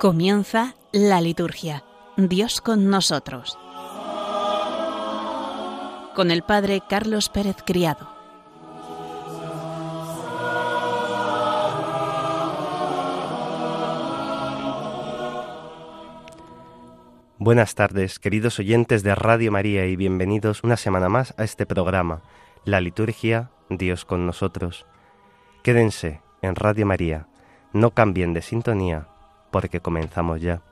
[0.00, 1.82] Comienza la liturgia.
[2.16, 3.58] Dios con nosotros.
[6.14, 8.08] Con el Padre Carlos Pérez Criado.
[17.38, 22.22] Buenas tardes, queridos oyentes de Radio María, y bienvenidos una semana más a este programa,
[22.64, 24.86] La Liturgia, Dios con nosotros.
[25.64, 27.26] Quédense en Radio María,
[27.72, 29.08] no cambien de sintonía,
[29.50, 30.62] porque comenzamos ya.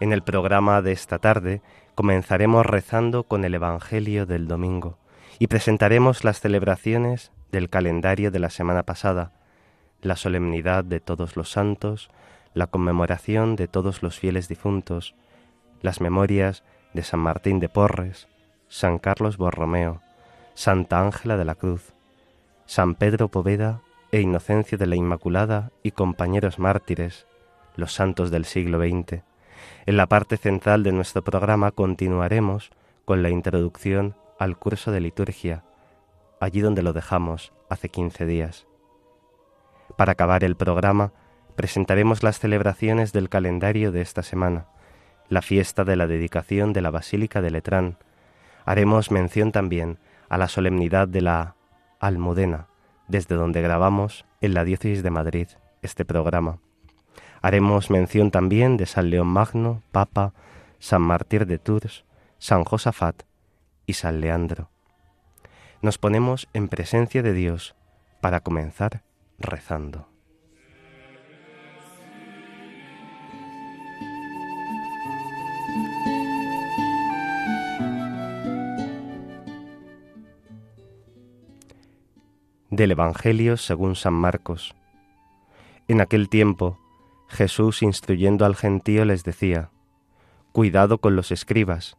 [0.00, 1.60] En el programa de esta tarde
[1.94, 4.98] comenzaremos rezando con el Evangelio del domingo
[5.38, 9.32] y presentaremos las celebraciones del calendario de la semana pasada,
[10.02, 12.10] la solemnidad de todos los santos,
[12.54, 15.14] la conmemoración de todos los fieles difuntos,
[15.82, 16.62] las memorias
[16.94, 18.28] de San Martín de Porres,
[18.68, 20.00] San Carlos Borromeo,
[20.54, 21.92] Santa Ángela de la Cruz,
[22.66, 23.80] San Pedro Poveda
[24.12, 27.26] e Inocencio de la Inmaculada y compañeros mártires,
[27.76, 29.22] los santos del siglo XX.
[29.86, 32.70] En la parte central de nuestro programa continuaremos
[33.04, 35.64] con la introducción al curso de liturgia,
[36.40, 38.66] allí donde lo dejamos hace 15 días.
[39.96, 41.12] Para acabar el programa,
[41.56, 44.66] presentaremos las celebraciones del calendario de esta semana,
[45.28, 47.98] la fiesta de la dedicación de la Basílica de Letrán.
[48.64, 49.98] Haremos mención también
[50.28, 51.56] a la solemnidad de la
[51.98, 52.68] Almudena,
[53.08, 55.48] desde donde grabamos en la Diócesis de Madrid
[55.82, 56.60] este programa.
[57.42, 60.34] Haremos mención también de San León Magno, Papa,
[60.78, 62.04] San Martir de Tours,
[62.38, 63.22] San Josafat
[63.86, 64.68] y San Leandro.
[65.80, 67.74] Nos ponemos en presencia de Dios
[68.20, 69.02] para comenzar
[69.38, 70.06] rezando.
[82.68, 84.74] Del Evangelio según San Marcos.
[85.88, 86.78] En aquel tiempo
[87.30, 89.70] Jesús, instruyendo al gentío, les decía,
[90.52, 91.96] Cuidado con los escribas,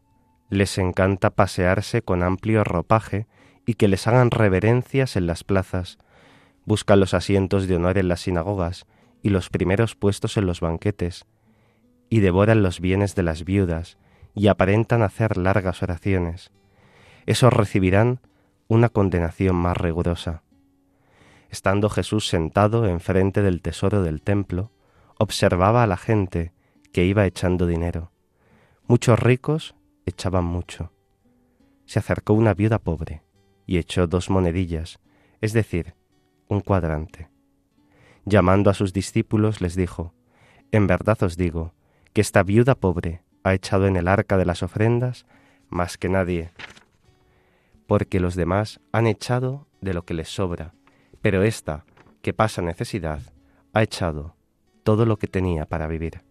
[0.49, 3.27] les encanta pasearse con amplio ropaje
[3.65, 5.97] y que les hagan reverencias en las plazas,
[6.65, 8.85] buscan los asientos de honor en las sinagogas
[9.23, 11.25] y los primeros puestos en los banquetes,
[12.09, 13.97] y devoran los bienes de las viudas,
[14.35, 16.51] y aparentan hacer largas oraciones.
[17.25, 18.19] Esos recibirán
[18.67, 20.43] una condenación más rigurosa.
[21.49, 24.71] Estando Jesús sentado enfrente del tesoro del templo,
[25.21, 26.51] observaba a la gente
[26.91, 28.11] que iba echando dinero.
[28.87, 29.75] Muchos ricos
[30.07, 30.91] echaban mucho.
[31.85, 33.21] Se acercó una viuda pobre
[33.67, 34.99] y echó dos monedillas,
[35.39, 35.93] es decir,
[36.47, 37.29] un cuadrante.
[38.25, 40.15] Llamando a sus discípulos les dijo,
[40.71, 41.75] En verdad os digo,
[42.13, 45.27] que esta viuda pobre ha echado en el arca de las ofrendas
[45.69, 46.51] más que nadie,
[47.85, 50.73] porque los demás han echado de lo que les sobra,
[51.21, 51.85] pero esta,
[52.23, 53.21] que pasa necesidad,
[53.71, 54.35] ha echado
[54.83, 56.21] todo lo que tenía para vivir.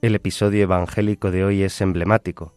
[0.00, 2.52] El episodio evangélico de hoy es emblemático.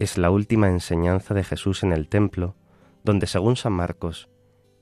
[0.00, 2.56] Es la última enseñanza de Jesús en el templo,
[3.04, 4.28] donde según San Marcos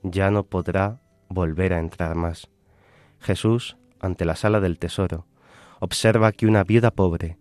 [0.03, 2.49] ya no podrá volver a entrar más.
[3.19, 5.25] Jesús, ante la sala del tesoro,
[5.79, 7.37] observa que una viuda pobre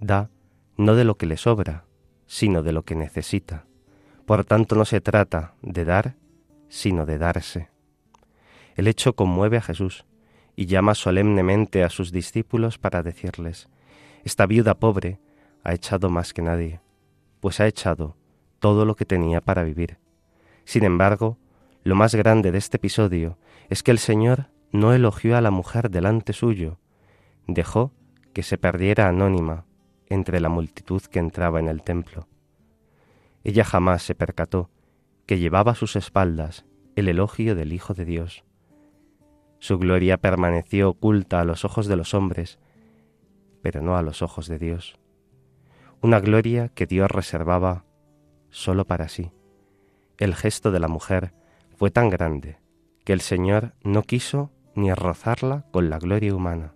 [0.00, 0.30] da
[0.76, 1.84] no de lo que le sobra,
[2.26, 3.66] sino de lo que necesita.
[4.24, 6.16] Por tanto, no se trata de dar,
[6.68, 7.68] sino de darse.
[8.74, 10.06] El hecho conmueve a Jesús
[10.56, 13.68] y llama solemnemente a sus discípulos para decirles,
[14.24, 15.20] esta viuda pobre
[15.64, 16.80] ha echado más que nadie,
[17.40, 18.16] pues ha echado
[18.58, 19.98] todo lo que tenía para vivir.
[20.64, 21.38] Sin embargo,
[21.84, 23.38] lo más grande de este episodio
[23.68, 26.78] es que el Señor no elogió a la mujer delante suyo,
[27.46, 27.92] dejó
[28.32, 29.66] que se perdiera anónima
[30.08, 32.28] entre la multitud que entraba en el templo.
[33.44, 34.70] Ella jamás se percató
[35.26, 38.44] que llevaba a sus espaldas el elogio del Hijo de Dios.
[39.58, 42.58] Su gloria permaneció oculta a los ojos de los hombres,
[43.60, 44.98] pero no a los ojos de Dios.
[46.00, 47.84] Una gloria que Dios reservaba
[48.50, 49.32] solo para sí
[50.22, 51.32] el gesto de la mujer
[51.76, 52.60] fue tan grande
[53.04, 56.74] que el Señor no quiso ni rozarla con la gloria humana.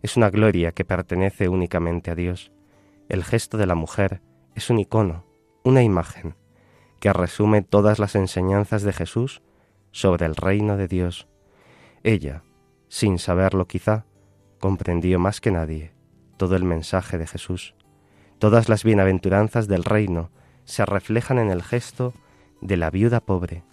[0.00, 2.50] Es una gloria que pertenece únicamente a Dios.
[3.10, 4.22] El gesto de la mujer
[4.54, 5.26] es un icono,
[5.62, 6.36] una imagen,
[7.00, 9.42] que resume todas las enseñanzas de Jesús
[9.90, 11.28] sobre el reino de Dios.
[12.02, 12.44] Ella,
[12.88, 14.06] sin saberlo quizá,
[14.58, 15.92] comprendió más que nadie
[16.38, 17.74] todo el mensaje de Jesús.
[18.38, 20.30] Todas las bienaventuranzas del reino
[20.64, 22.14] se reflejan en el gesto
[22.60, 23.64] de la viuda pobre.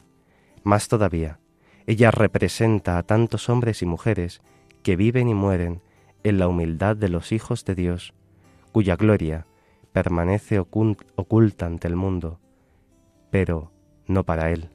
[0.64, 1.40] Más todavía,
[1.88, 4.42] ella representa a tantos hombres y mujeres
[4.84, 5.82] que viven y mueren
[6.24, 8.14] en la humildad de los hijos de Dios,
[8.72, 9.46] cuya gloria
[9.92, 12.40] permanece oculta ante el mundo,
[13.30, 13.72] pero
[14.08, 14.70] no para Él.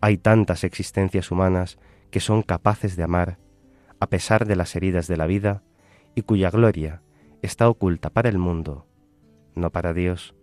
[0.00, 1.78] Hay tantas existencias humanas
[2.10, 3.38] que son capaces de amar,
[3.98, 5.62] a pesar de las heridas de la vida,
[6.14, 7.02] y cuya gloria
[7.40, 8.86] está oculta para el mundo,
[9.54, 10.34] no para Dios.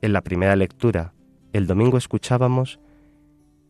[0.00, 1.14] En la primera lectura,
[1.52, 2.80] el domingo escuchábamos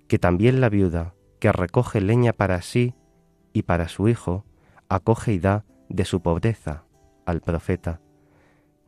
[0.06, 2.94] que también la viuda, que recoge leña para sí
[3.52, 4.44] y para su hijo,
[4.88, 6.84] acoge y da de su pobreza
[7.26, 8.00] al profeta.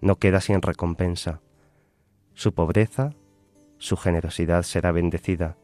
[0.00, 1.40] No queda sin recompensa.
[2.34, 3.14] Su pobreza,
[3.78, 5.56] su generosidad será bendecida.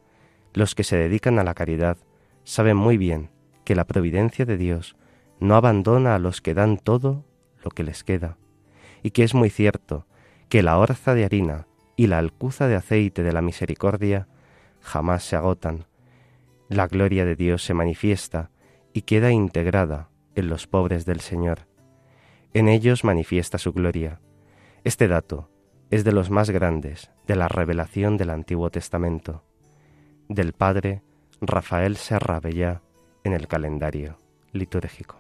[0.53, 1.99] Los que se dedican a la caridad
[2.43, 3.31] saben muy bien
[3.65, 4.97] que la providencia de Dios
[5.38, 7.25] no abandona a los que dan todo
[7.62, 8.38] lo que les queda,
[9.03, 10.06] y que es muy cierto
[10.49, 11.67] que la orza de harina
[12.00, 14.26] y la alcuza de aceite de la misericordia
[14.81, 15.85] jamás se agotan.
[16.70, 18.50] La gloria de Dios se manifiesta
[18.94, 21.69] y queda integrada en los pobres del Señor.
[22.55, 24.19] En ellos manifiesta su gloria.
[24.82, 25.50] Este dato
[25.91, 29.44] es de los más grandes de la revelación del Antiguo Testamento,
[30.31, 31.03] del Padre
[31.43, 32.81] Rafael Serra Bellá
[33.25, 34.19] en el calendario
[34.53, 35.19] litúrgico.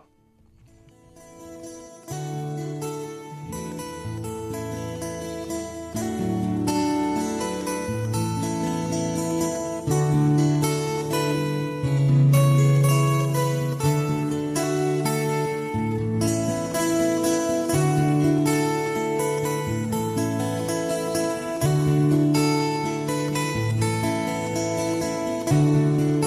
[25.50, 26.19] Música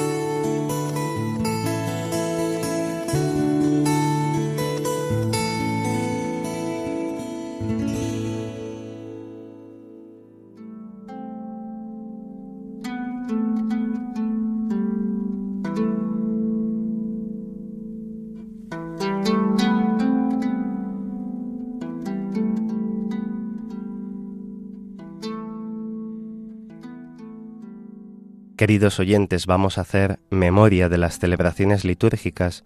[28.63, 32.63] Queridos oyentes, vamos a hacer memoria de las celebraciones litúrgicas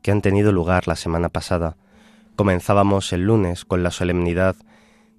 [0.00, 1.76] que han tenido lugar la semana pasada.
[2.36, 4.54] Comenzábamos el lunes con la solemnidad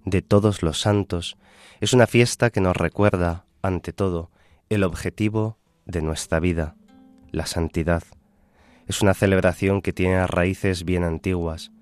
[0.06, 1.36] de todos los santos.
[1.82, 4.32] Es una fiesta que nos recuerda, ante todo,
[4.70, 6.76] el objetivo de nuestra vida,
[7.34, 8.04] la santidad.
[8.88, 11.74] Es una celebración que tiene raíces bien antiguas.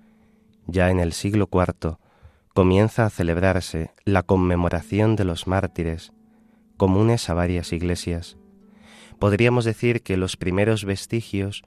[0.66, 1.98] Ya en el siglo IV
[2.54, 6.12] comienza a celebrarse la conmemoración de los mártires,
[6.76, 8.36] comunes a varias iglesias.
[9.18, 11.64] Podríamos decir que los primeros vestigios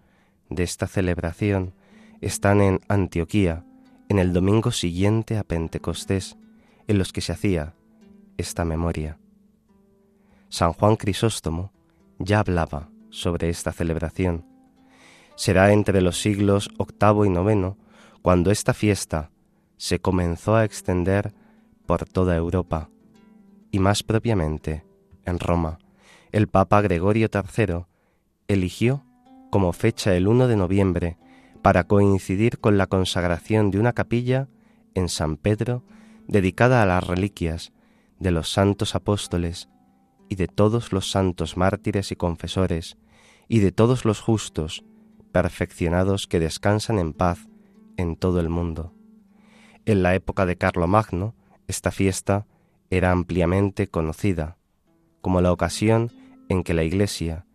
[0.50, 1.74] de esta celebración
[2.22, 3.66] están en Antioquía,
[4.10, 6.38] en el domingo siguiente a Pentecostés,
[6.88, 7.76] en los que se hacía
[8.38, 9.20] esta memoria.
[10.50, 11.72] San Juan Crisóstomo
[12.18, 14.46] ya hablaba sobre esta celebración.
[15.36, 17.78] Será entre los siglos octavo y noveno
[18.22, 19.32] cuando esta fiesta
[19.78, 21.34] se comenzó a extender
[21.86, 22.90] por toda Europa
[23.72, 24.84] y más propiamente
[25.30, 25.80] en Roma,
[26.32, 27.86] el Papa Gregorio III
[28.48, 29.04] eligió
[29.50, 31.18] como fecha el 1 de noviembre
[31.62, 34.48] para coincidir con la consagración de una capilla
[34.94, 35.84] en San Pedro
[36.28, 37.74] dedicada a las reliquias
[38.20, 39.70] de los santos apóstoles
[40.30, 42.98] y de todos los santos mártires y confesores
[43.48, 44.84] y de todos los justos
[45.32, 47.48] perfeccionados que descansan en paz
[47.98, 48.94] en todo el mundo.
[49.86, 51.34] En la época de Carlomagno,
[51.68, 52.46] esta fiesta
[52.92, 54.59] era ampliamente conocida
[55.22, 56.12] como la ocasión
[56.50, 57.46] en que la Iglesia,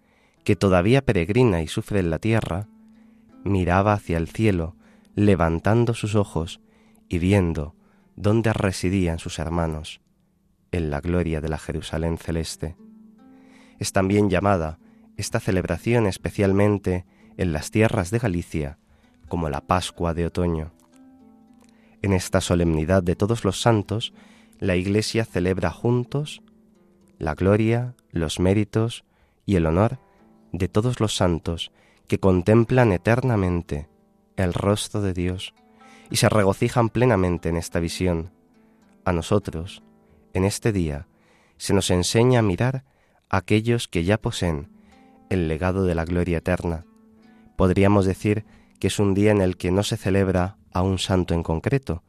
[0.45, 2.69] que todavía peregrina y sufre en la tierra,
[3.45, 4.77] miraba hacia el cielo,
[5.15, 6.61] levantando sus ojos
[7.09, 7.75] y viendo
[8.17, 10.01] dónde residían sus hermanos,
[10.73, 12.77] en la gloria de la Jerusalén celeste.
[13.79, 14.79] Es también llamada
[15.17, 17.07] esta celebración especialmente
[17.37, 18.79] en las tierras de Galicia
[19.29, 20.73] como la Pascua de Otoño.
[22.03, 24.13] En esta solemnidad de todos los santos,
[24.59, 26.43] la Iglesia celebra juntos
[27.19, 29.05] la gloria, los méritos
[29.47, 29.99] y el honor
[30.53, 31.73] de todos los santos
[32.07, 33.89] que contemplan eternamente
[34.37, 35.55] el rostro de Dios
[36.11, 38.31] y se regocijan plenamente en esta visión.
[39.05, 39.83] A nosotros,
[40.33, 41.09] en este día,
[41.57, 42.85] se nos enseña a mirar
[43.29, 44.69] a aquellos que ya poseen
[45.31, 46.85] el legado de la gloria eterna.
[47.57, 48.45] Podríamos decir
[48.79, 52.03] que es un día en el que no se celebra a un santo en concreto,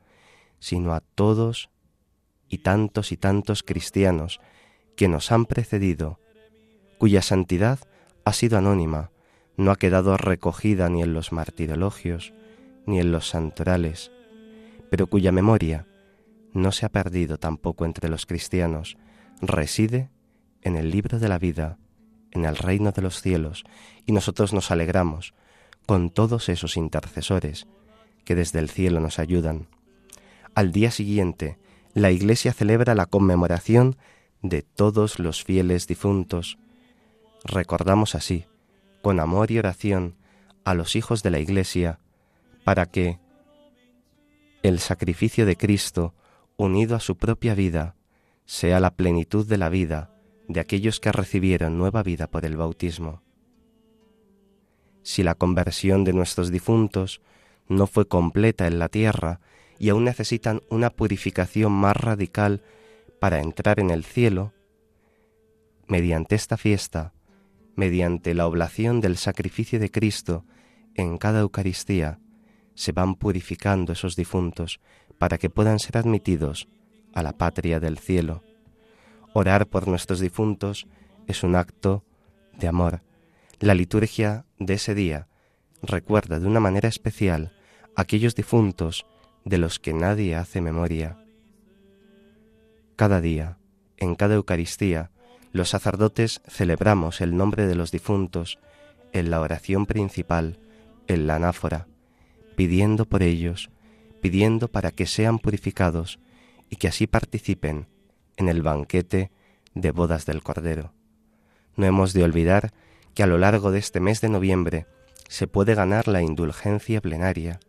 [0.60, 1.70] sino a todos
[2.50, 4.40] y tantos y tantos cristianos
[4.96, 6.20] que nos han precedido,
[6.98, 7.80] cuya santidad
[8.24, 9.12] ha sido anónima,
[9.58, 12.34] no ha quedado recogida ni en los martirologios,
[12.86, 14.12] ni en los santorales,
[14.90, 15.88] pero cuya memoria
[16.54, 18.98] no se ha perdido tampoco entre los cristianos,
[19.42, 20.10] reside
[20.62, 21.78] en el libro de la vida,
[22.32, 23.64] en el reino de los cielos
[24.06, 25.34] y nosotros nos alegramos
[25.86, 27.68] con todos esos intercesores
[28.24, 29.68] que desde el cielo nos ayudan.
[30.54, 31.58] Al día siguiente,
[31.94, 33.98] la Iglesia celebra la conmemoración
[34.50, 36.58] de todos los fieles difuntos.
[37.44, 38.46] Recordamos así,
[39.02, 40.16] con amor y oración,
[40.64, 42.00] a los hijos de la Iglesia,
[42.64, 43.20] para que
[44.64, 46.14] el sacrificio de Cristo,
[46.58, 47.96] unido a su propia vida,
[48.46, 50.12] sea la plenitud de la vida
[50.48, 53.22] de aquellos que recibieron nueva vida por el bautismo.
[55.04, 57.22] Si la conversión de nuestros difuntos
[57.68, 59.40] no fue completa en la tierra
[59.78, 62.64] y aún necesitan una purificación más radical
[63.26, 64.54] para entrar en el cielo,
[65.88, 67.12] mediante esta fiesta,
[67.76, 70.46] mediante la oblación del sacrificio de Cristo
[70.94, 72.20] en cada Eucaristía,
[72.76, 74.80] se van purificando esos difuntos
[75.18, 76.68] para que puedan ser admitidos
[77.16, 78.44] a la patria del cielo.
[79.34, 80.86] Orar por nuestros difuntos
[81.26, 82.06] es un acto
[82.60, 83.02] de amor.
[83.60, 85.30] La liturgia de ese día
[85.82, 87.54] recuerda de una manera especial
[87.96, 89.08] aquellos difuntos
[89.46, 91.25] de los que nadie hace memoria.
[92.96, 93.58] Cada día,
[93.98, 95.12] en cada Eucaristía,
[95.52, 98.60] los sacerdotes celebramos el nombre de los difuntos
[99.12, 100.60] en la oración principal,
[101.08, 101.88] en la anáfora,
[102.56, 103.70] pidiendo por ellos,
[104.22, 106.20] pidiendo para que sean purificados
[106.70, 107.88] y que así participen
[108.38, 109.32] en el banquete
[109.74, 110.94] de bodas del Cordero.
[111.76, 112.74] No hemos de olvidar
[113.14, 114.88] que a lo largo de este mes de noviembre
[115.28, 117.60] se puede ganar la indulgencia plenaria,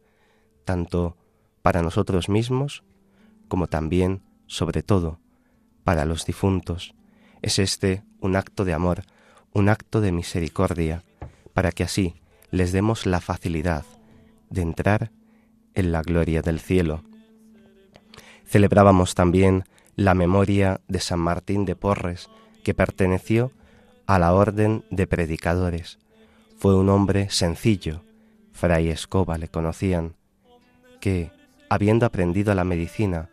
[0.64, 1.16] tanto
[1.62, 2.84] para nosotros mismos
[3.48, 5.18] como también, sobre todo,
[5.84, 6.94] para los difuntos.
[7.42, 9.04] Es este un acto de amor,
[9.52, 11.04] un acto de misericordia,
[11.54, 12.14] para que así
[12.50, 13.84] les demos la facilidad
[14.50, 15.10] de entrar
[15.74, 17.02] en la gloria del cielo.
[18.44, 19.64] Celebrábamos también
[19.96, 22.28] la memoria de San Martín de Porres,
[22.62, 23.52] que perteneció
[24.06, 25.98] a la orden de predicadores.
[26.58, 28.02] Fue un hombre sencillo,
[28.52, 30.14] fray Escoba le conocían,
[31.00, 31.30] que,
[31.68, 33.28] habiendo aprendido la medicina,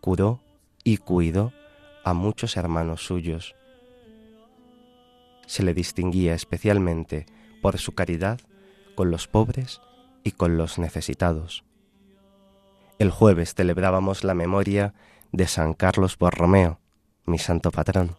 [0.00, 0.40] curó
[0.86, 1.52] y cuidó
[2.04, 3.56] a muchos hermanos suyos.
[5.44, 7.26] Se le distinguía especialmente
[7.60, 8.38] por su caridad
[8.94, 9.80] con los pobres
[10.22, 11.64] y con los necesitados.
[13.00, 14.94] El jueves celebrábamos la memoria
[15.32, 16.78] de San Carlos Borromeo,
[17.24, 18.16] mi santo patrón.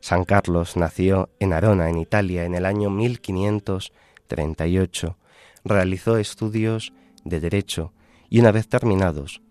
[0.00, 5.16] San Carlos nació en Arona, en Italia, en el año 1538.
[5.62, 7.92] Realizó estudios de derecho
[8.28, 9.42] y una vez terminados,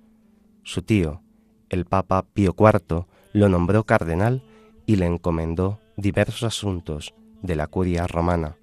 [0.64, 1.22] su tío,
[1.70, 4.44] el Papa Pío IV, lo nombró cardenal
[4.86, 8.58] y le encomendó diversos asuntos de la curia romana.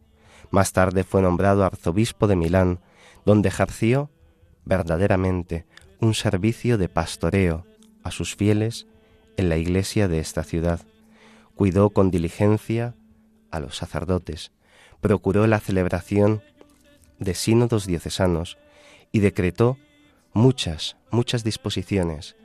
[0.50, 2.80] Más tarde fue nombrado arzobispo de Milán,
[3.24, 4.10] donde ejerció
[4.64, 5.66] verdaderamente
[6.00, 7.64] un servicio de pastoreo
[8.02, 8.86] a sus fieles
[9.36, 10.80] en la iglesia de esta ciudad.
[11.54, 12.94] Cuidó con diligencia
[13.50, 14.52] a los sacerdotes,
[15.00, 16.42] procuró la celebración
[17.18, 18.58] de sínodos diocesanos
[19.12, 19.78] y decretó
[20.32, 22.36] muchas, muchas disposiciones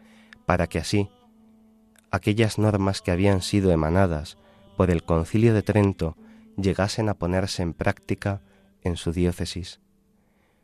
[0.51, 1.09] para que así
[2.11, 4.37] aquellas normas que habían sido emanadas
[4.75, 6.17] por el concilio de Trento
[6.57, 8.41] llegasen a ponerse en práctica
[8.81, 9.79] en su diócesis.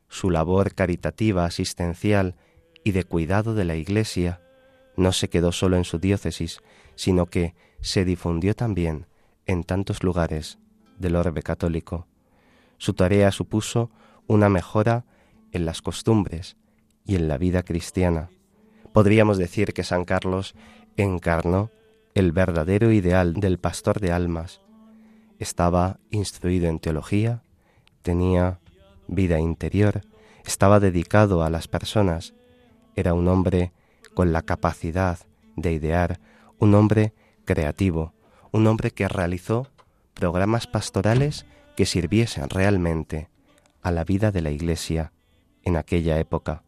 [0.10, 2.36] Su labor caritativa, asistencial
[2.84, 4.42] y de cuidado de la Iglesia
[4.98, 6.60] no se quedó solo en su diócesis,
[6.96, 9.08] sino que se difundió también
[9.46, 10.60] en tantos lugares
[11.00, 12.08] del orbe católico.
[12.78, 13.90] Su tarea supuso
[14.28, 15.06] una mejora
[15.54, 16.58] en las costumbres
[17.06, 18.32] y en la vida cristiana.
[18.94, 20.56] Podríamos decir que San Carlos
[20.96, 21.70] encarnó
[22.16, 24.62] el verdadero ideal del pastor de almas,
[25.40, 27.44] estaba instruido en teología,
[28.02, 28.60] tenía
[29.08, 30.02] vida interior,
[30.46, 32.34] estaba dedicado a las personas,
[32.96, 33.72] era un hombre
[34.14, 35.20] con la capacidad
[35.56, 36.20] de idear,
[36.58, 37.14] un hombre
[37.46, 38.14] creativo,
[38.52, 39.68] un hombre que realizó
[40.14, 43.30] programas pastorales que sirviesen realmente
[43.84, 45.14] a la vida de la Iglesia
[45.64, 46.64] en aquella época,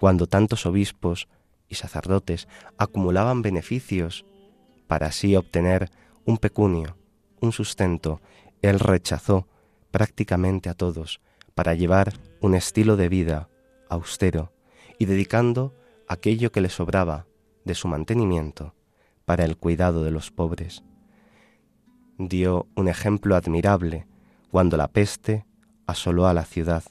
[0.00, 1.28] cuando tantos obispos
[1.68, 4.24] y sacerdotes acumulaban beneficios
[4.88, 5.90] para así obtener
[6.24, 6.96] un pecunio
[7.40, 8.20] un sustento,
[8.62, 9.48] él rechazó
[9.90, 11.20] prácticamente a todos
[11.54, 13.48] para llevar un estilo de vida
[13.88, 14.52] austero
[14.98, 15.74] y dedicando
[16.06, 17.26] aquello que le sobraba
[17.64, 18.74] de su mantenimiento
[19.24, 20.82] para el cuidado de los pobres.
[22.18, 24.06] Dio un ejemplo admirable
[24.50, 25.46] cuando la peste
[25.86, 26.84] asoló a la ciudad.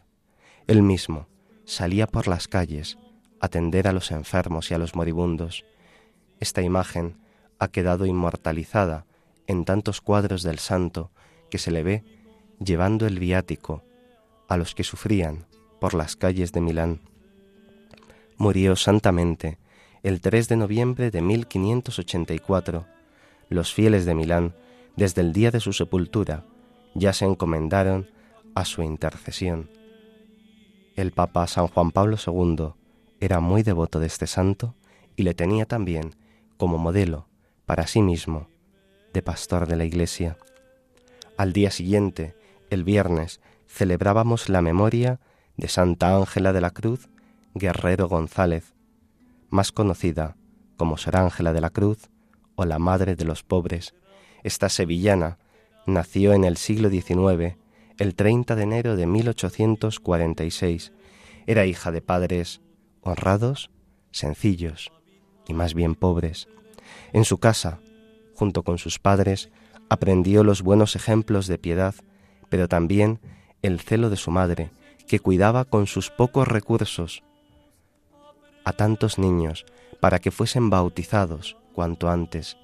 [0.68, 1.29] Él mismo
[1.70, 2.98] salía por las calles
[3.40, 5.66] a atender a los enfermos y a los moribundos.
[6.40, 7.18] Esta imagen
[7.60, 9.06] ha quedado inmortalizada
[9.46, 11.12] en tantos cuadros del santo
[11.52, 12.04] que se le ve
[12.60, 13.84] llevando el viático
[14.48, 15.46] a los que sufrían
[15.80, 17.02] por las calles de Milán.
[18.38, 19.60] Murió santamente
[20.02, 22.88] el 3 de noviembre de 1584.
[23.50, 24.56] Los fieles de Milán
[24.96, 26.46] desde el día de su sepultura,
[26.96, 28.10] ya se encomendaron
[28.56, 29.79] a su intercesión.
[31.00, 32.74] El Papa San Juan Pablo II
[33.22, 34.76] era muy devoto de este santo
[35.16, 36.18] y le tenía también
[36.58, 37.30] como modelo
[37.66, 38.50] para sí mismo
[39.14, 40.36] de pastor de la Iglesia.
[41.38, 42.36] Al día siguiente,
[42.70, 45.22] el viernes, celebrábamos la memoria
[45.56, 47.08] de Santa Ángela de la Cruz
[47.54, 48.74] Guerrero González,
[49.50, 50.36] más conocida
[50.76, 52.10] como Sor Ángela de la Cruz
[52.56, 53.96] o la Madre de los Pobres.
[54.44, 55.38] Esta sevillana
[55.86, 57.56] nació en el siglo XIX,
[58.00, 60.94] el 30 de enero de 1846.
[61.46, 62.62] Era hija de padres
[63.02, 63.70] honrados,
[64.12, 64.92] sencillos
[65.48, 66.48] y más bien pobres.
[67.12, 67.80] En su casa,
[68.36, 69.50] junto con sus padres,
[69.90, 71.94] aprendió los buenos ejemplos de piedad,
[72.48, 73.20] pero también
[73.62, 74.72] el celo de su madre,
[75.08, 77.24] que cuidaba con sus pocos recursos
[78.64, 79.66] a tantos niños
[80.00, 82.58] para que fuesen bautizados cuanto antes.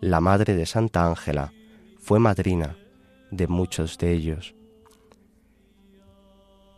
[0.00, 1.52] La madre de Santa Ángela
[1.98, 2.76] fue madrina
[3.30, 4.54] de muchos de ellos.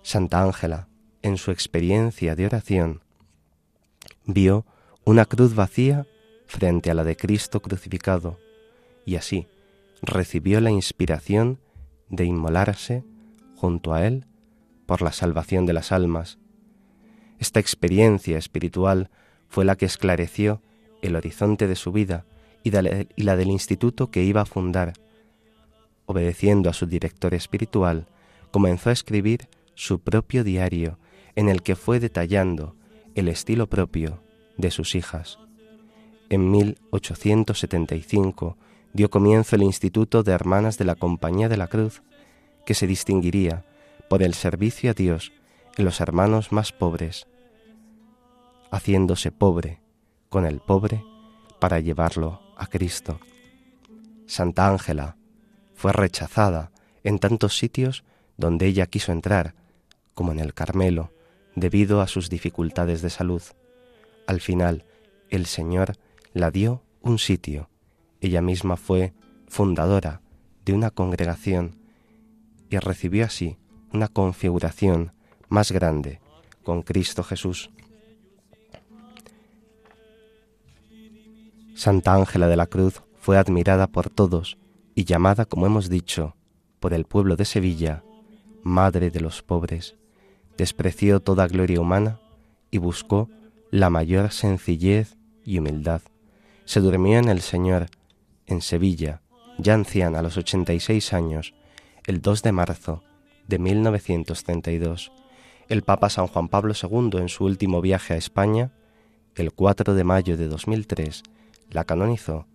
[0.02, 0.88] Santa Ángela,
[1.22, 3.02] en su experiencia de oración,
[4.24, 4.66] vio
[5.04, 6.06] una cruz vacía
[6.46, 8.38] frente a la de Cristo crucificado
[9.06, 9.46] y así
[10.02, 11.58] recibió la inspiración
[12.08, 13.04] de inmolarse
[13.56, 14.26] junto a Él
[14.86, 16.38] por la salvación de las almas.
[17.38, 19.10] Esta experiencia espiritual
[19.48, 20.60] fue la que esclareció
[21.00, 22.24] el horizonte de su vida
[22.62, 24.92] y, la del instituto que iba a fundar.
[26.06, 28.06] Obedeciendo a su director espiritual,
[28.50, 30.98] comenzó a escribir su propio diario
[31.34, 32.76] en el que fue detallando
[33.14, 34.22] el estilo propio
[34.56, 35.38] de sus hijas.
[36.28, 38.56] En 1875
[38.92, 42.02] dio comienzo el Instituto de Hermanas de la Compañía de la Cruz,
[42.64, 43.64] que se distinguiría
[44.08, 45.32] por el servicio a Dios
[45.76, 47.26] en los hermanos más pobres,
[48.70, 49.80] haciéndose pobre
[50.28, 51.04] con el pobre
[51.60, 53.20] para llevarlo a Cristo.
[54.26, 55.16] Santa Ángela
[55.74, 56.72] fue rechazada
[57.04, 58.04] en tantos sitios
[58.36, 59.54] donde ella quiso entrar,
[60.14, 61.12] como en el Carmelo,
[61.54, 63.42] debido a sus dificultades de salud.
[64.26, 64.84] Al final,
[65.28, 65.94] el Señor
[66.32, 67.68] la dio un sitio.
[68.20, 69.12] Ella misma fue
[69.48, 70.22] fundadora
[70.64, 71.76] de una congregación
[72.70, 73.58] y recibió así
[73.92, 75.12] una configuración
[75.48, 76.20] más grande
[76.62, 77.70] con Cristo Jesús.
[81.74, 84.58] Santa Ángela de la Cruz fue admirada por todos
[84.94, 86.36] y llamada, como hemos dicho,
[86.80, 88.04] por el pueblo de Sevilla,
[88.62, 89.96] Madre de los pobres.
[90.56, 92.20] Despreció toda gloria humana
[92.70, 93.28] y buscó
[93.70, 96.02] la mayor sencillez y humildad.
[96.64, 97.86] Se durmió en el Señor,
[98.46, 99.22] en Sevilla,
[99.58, 101.54] ya anciana a los 86 años,
[102.06, 103.02] el 2 de marzo
[103.48, 105.12] de 1932.
[105.68, 108.72] El Papa San Juan Pablo II, en su último viaje a España,
[109.34, 111.22] el 4 de mayo de 2003,
[111.70, 112.46] la canonizó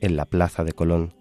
[0.00, 1.14] en la Plaza de Colón.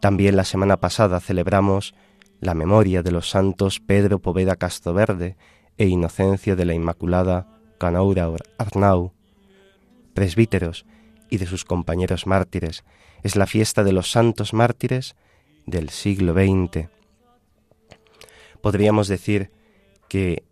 [0.00, 1.94] También la semana pasada celebramos
[2.40, 5.36] la memoria de los santos Pedro Poveda Castoverde
[5.78, 9.12] e Inocencio de la Inmaculada Canaura Arnau,
[10.14, 10.86] presbíteros
[11.30, 12.84] y de sus compañeros mártires.
[13.22, 15.16] Es la fiesta de los santos mártires
[15.66, 16.88] del siglo XX.
[18.60, 19.50] Podríamos decir
[20.08, 20.44] que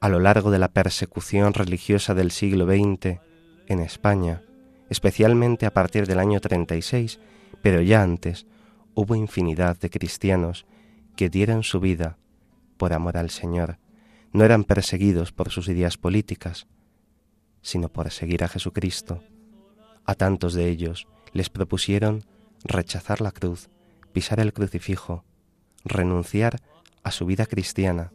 [0.00, 3.18] a lo largo de la persecución religiosa del siglo XX
[3.66, 4.42] en España,
[4.88, 7.20] especialmente a partir del año 36,
[7.62, 8.46] pero ya antes,
[8.94, 10.66] hubo infinidad de cristianos
[11.16, 12.18] que dieron su vida
[12.76, 13.78] por amor al Señor
[14.32, 16.66] no eran perseguidos por sus ideas políticas,
[17.62, 19.22] sino por seguir a Jesucristo.
[20.04, 22.24] A tantos de ellos les propusieron
[22.64, 23.68] rechazar la cruz,
[24.12, 25.24] pisar el crucifijo,
[25.84, 26.60] renunciar
[27.02, 28.12] a su vida cristiana,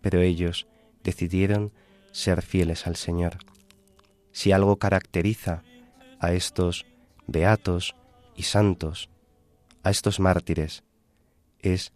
[0.00, 0.66] pero ellos
[1.02, 1.72] decidieron
[2.12, 3.38] ser fieles al Señor.
[4.32, 5.62] Si algo caracteriza
[6.20, 6.86] a estos
[7.26, 7.94] beatos
[8.34, 9.10] y santos,
[9.82, 10.84] a estos mártires,
[11.60, 11.92] es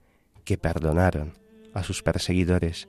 [0.48, 1.34] que perdonaron
[1.74, 2.88] a sus perseguidores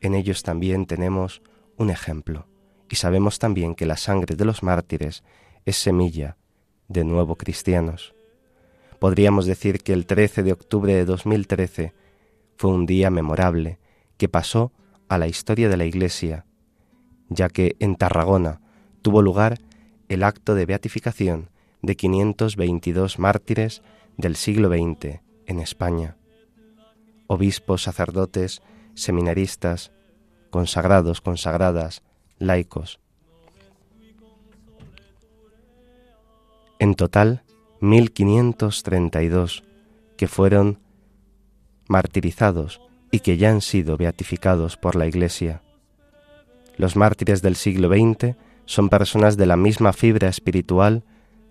[0.00, 1.40] en ellos también tenemos
[1.76, 2.48] un ejemplo
[2.88, 5.22] y sabemos también que la sangre de los mártires
[5.64, 6.36] es semilla
[6.88, 8.12] de nuevo cristianos.
[8.98, 11.94] Podríamos decir que el 13 de octubre de 2013
[12.56, 13.78] fue un día memorable
[14.16, 14.72] que pasó
[15.08, 16.44] a la historia de la Iglesia,
[17.28, 18.60] ya que en Tarragona
[19.00, 19.60] tuvo lugar
[20.08, 21.50] el acto de beatificación
[21.82, 23.80] de 522 mártires
[24.16, 26.16] del siglo XX en España.
[27.32, 28.60] Obispos, sacerdotes,
[28.94, 29.92] seminaristas,
[30.50, 32.02] consagrados, consagradas,
[32.40, 32.98] laicos.
[36.80, 37.44] En total,
[37.78, 39.62] 1532
[40.16, 40.80] que fueron
[41.86, 42.80] martirizados
[43.12, 45.62] y que ya han sido beatificados por la Iglesia.
[46.78, 51.04] Los mártires del siglo XX son personas de la misma fibra espiritual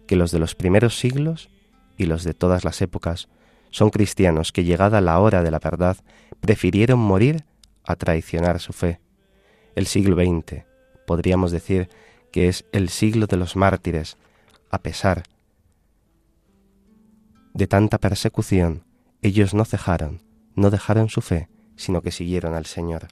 [0.08, 1.50] que los de los primeros siglos
[1.96, 3.30] y los de todas las épocas
[3.70, 5.98] son cristianos que llegada la hora de la verdad
[6.40, 7.46] prefirieron morir
[7.84, 9.00] a traicionar su fe.
[9.76, 10.64] El siglo XX,
[11.06, 11.90] podríamos decir
[12.32, 14.18] que es el siglo de los mártires,
[14.70, 15.24] a pesar
[17.54, 18.84] de tanta persecución,
[19.22, 20.22] ellos no cejaron,
[20.56, 23.08] no dejaron su fe, sino que siguieron al Señor.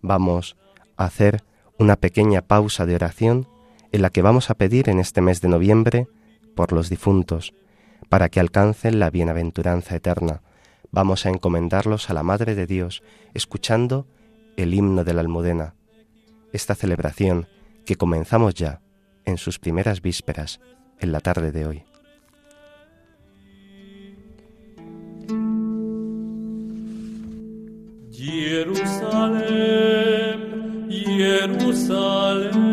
[0.00, 0.56] Vamos
[0.96, 1.42] a hacer
[1.78, 3.48] una pequeña pausa de oración
[3.92, 6.08] en la que vamos a pedir en este mes de noviembre
[6.54, 7.54] por los difuntos,
[8.08, 10.42] para que alcancen la bienaventuranza eterna.
[10.90, 13.02] Vamos a encomendarlos a la Madre de Dios,
[13.34, 14.06] escuchando
[14.56, 15.74] el himno de la almudena.
[16.52, 17.46] Esta celebración
[17.84, 18.80] que comenzamos ya
[19.24, 20.60] en sus primeras vísperas,
[20.98, 21.84] en la tarde de hoy.
[28.10, 29.30] Jerusalem,
[30.90, 32.67] Jerusalem,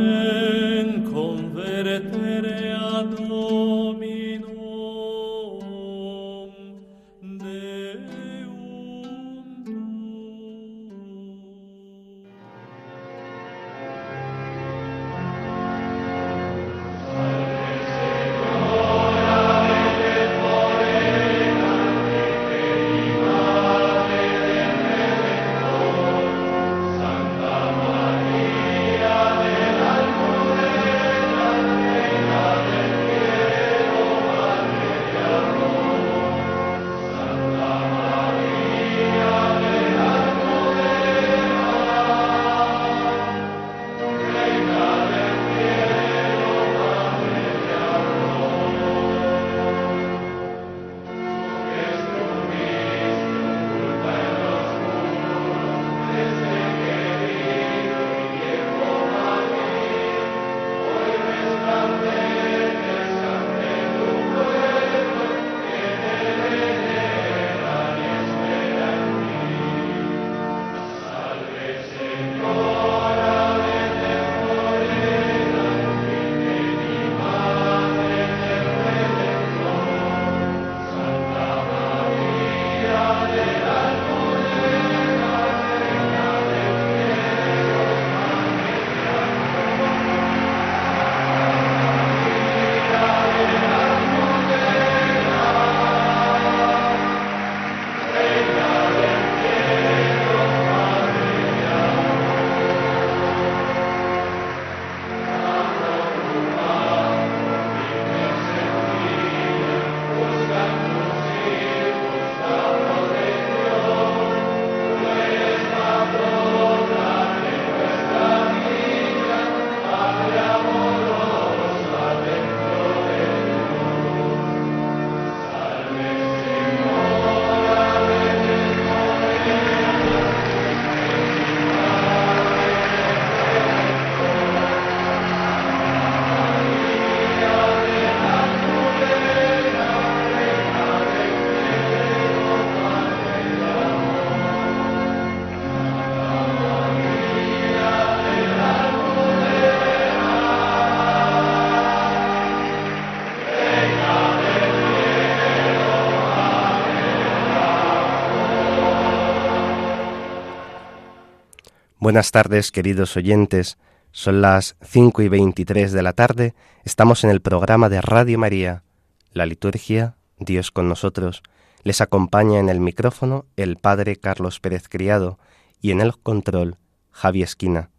[162.05, 163.79] Buenas tardes, queridos oyentes.
[164.11, 166.53] Son las cinco y veintitrés de la tarde.
[166.83, 168.83] Estamos en el programa de Radio María,
[169.31, 171.41] la liturgia, Dios con nosotros.
[171.81, 175.39] Les acompaña en el micrófono el Padre Carlos Pérez Criado
[175.81, 176.77] y en el control
[177.09, 177.89] Javi Esquina.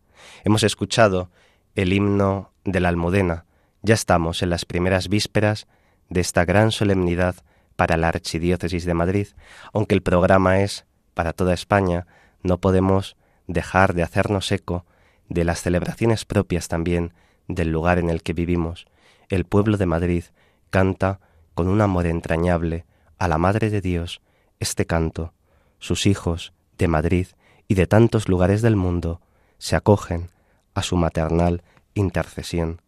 [0.45, 1.33] Hemos escuchado
[1.75, 3.45] el himno de la Almudena.
[3.83, 5.66] Ya estamos en las primeras vísperas
[6.11, 7.35] de esta gran solemnidad
[7.75, 9.27] para la Archidiócesis de Madrid.
[9.73, 12.07] Aunque el programa es para toda España,
[12.45, 13.16] no podemos
[13.47, 14.85] dejar de hacernos eco
[15.29, 17.13] de las celebraciones propias también
[17.49, 18.87] del lugar en el que vivimos.
[19.29, 20.25] El pueblo de Madrid
[20.71, 21.21] canta
[21.55, 22.85] con un amor entrañable
[23.19, 24.21] a la Madre de Dios
[24.61, 25.33] este canto.
[25.79, 27.29] Sus hijos de Madrid
[27.69, 29.21] y de tantos lugares del mundo
[29.59, 30.31] se acogen
[30.75, 31.63] a su maternal
[31.95, 32.81] intercesión.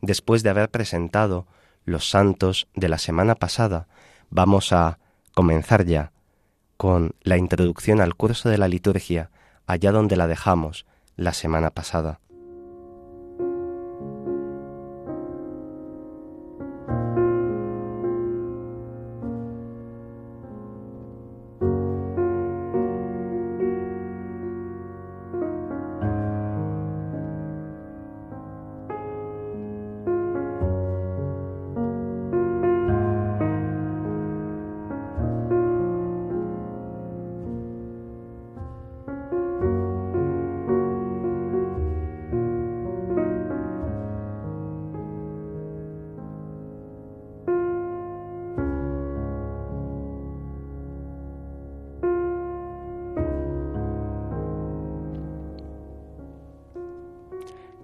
[0.00, 1.46] Después de haber presentado
[1.84, 3.88] los santos de la semana pasada,
[4.30, 4.98] vamos a
[5.34, 6.12] comenzar ya
[6.76, 9.30] con la introducción al curso de la liturgia
[9.68, 12.20] allá donde la dejamos la semana pasada.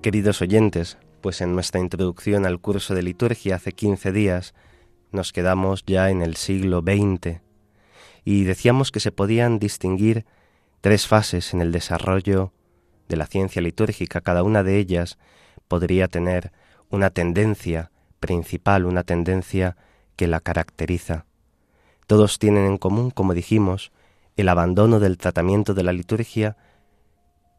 [0.05, 4.53] Queridos oyentes, pues en nuestra introducción al curso de liturgia hace 15 días
[5.13, 7.41] nos quedamos ya en el siglo XX
[8.23, 10.27] y decíamos que se podían distinguir
[10.83, 12.53] tres fases en el desarrollo
[13.09, 14.21] de la ciencia litúrgica.
[14.21, 15.17] Cada una de ellas
[15.69, 16.53] podría tener
[16.91, 17.91] una tendencia
[18.21, 19.79] principal, una tendencia
[20.17, 21.25] que la caracteriza.
[22.07, 23.91] Todos tienen en común, como dijimos,
[24.37, 26.59] el abandono del tratamiento de la liturgia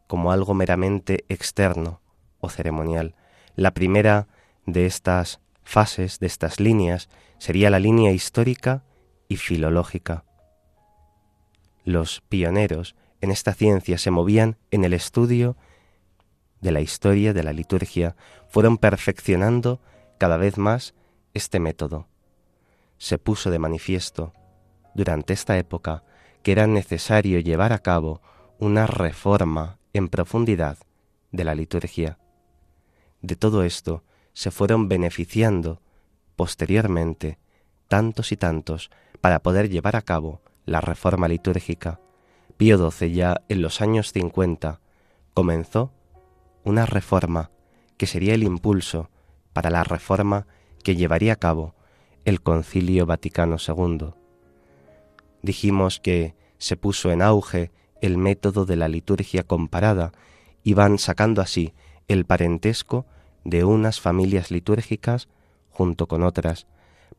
[0.06, 2.02] como algo meramente externo,
[2.50, 3.16] ceremonial.
[3.56, 4.28] La primera
[4.66, 8.84] de estas fases, de estas líneas, sería la línea histórica
[9.28, 10.24] y filológica.
[11.84, 15.58] Los pioneros en esta ciencia se movían en el estudio
[16.62, 18.16] de la historia de la liturgia,
[18.48, 19.82] fueron perfeccionando
[20.18, 20.96] cada vez más
[21.34, 22.08] este método.
[22.98, 24.34] Se puso de manifiesto
[24.94, 26.04] durante esta época
[26.42, 28.22] que era necesario llevar a cabo
[28.60, 30.78] una reforma en profundidad
[31.32, 32.18] de la liturgia
[33.26, 35.82] de todo esto se fueron beneficiando
[36.36, 37.40] posteriormente
[37.88, 42.00] tantos y tantos para poder llevar a cabo la reforma litúrgica.
[42.58, 44.80] Pío XII ya en los años 50
[45.34, 45.92] comenzó
[46.64, 47.52] una reforma
[47.98, 49.10] que sería el impulso
[49.54, 50.48] para la reforma
[50.84, 51.76] que llevaría a cabo
[52.26, 54.14] el Concilio Vaticano II.
[55.42, 60.12] Dijimos que se puso en auge el método de la liturgia comparada
[60.64, 61.74] y van sacando así
[62.08, 63.06] el parentesco
[63.46, 65.30] de unas familias litúrgicas
[65.70, 66.68] junto con otras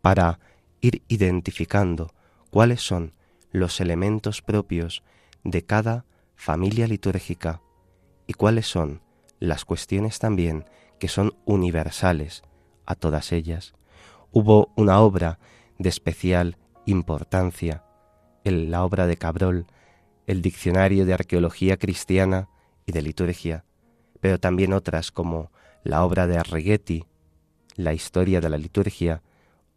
[0.03, 0.39] para
[0.83, 2.13] ir identificando
[2.51, 3.13] cuáles son
[3.53, 5.03] los elementos propios
[5.45, 7.63] de cada familia litúrgica
[8.27, 9.01] y cuáles son
[9.39, 10.67] las cuestiones también
[10.99, 12.43] que son universales
[12.85, 13.75] a todas ellas.
[14.33, 15.39] Hubo una obra
[15.79, 17.85] de especial importancia,
[18.45, 19.67] la obra de Cabrol,
[20.27, 22.49] el Diccionario de Arqueología Cristiana
[22.85, 23.65] y de Liturgia,
[24.21, 25.51] pero también otras como
[25.87, 27.05] la obra de Arrighetti,
[27.77, 29.23] la historia de la liturgia,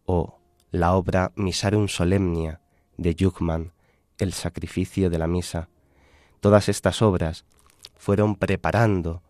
[0.06, 0.40] o
[0.72, 2.62] la obra Misarum Solemnia
[2.98, 3.74] de Jugman,
[4.18, 5.70] el sacrificio de la misa.
[6.40, 7.46] Todas estas obras
[7.96, 9.22] fueron preparando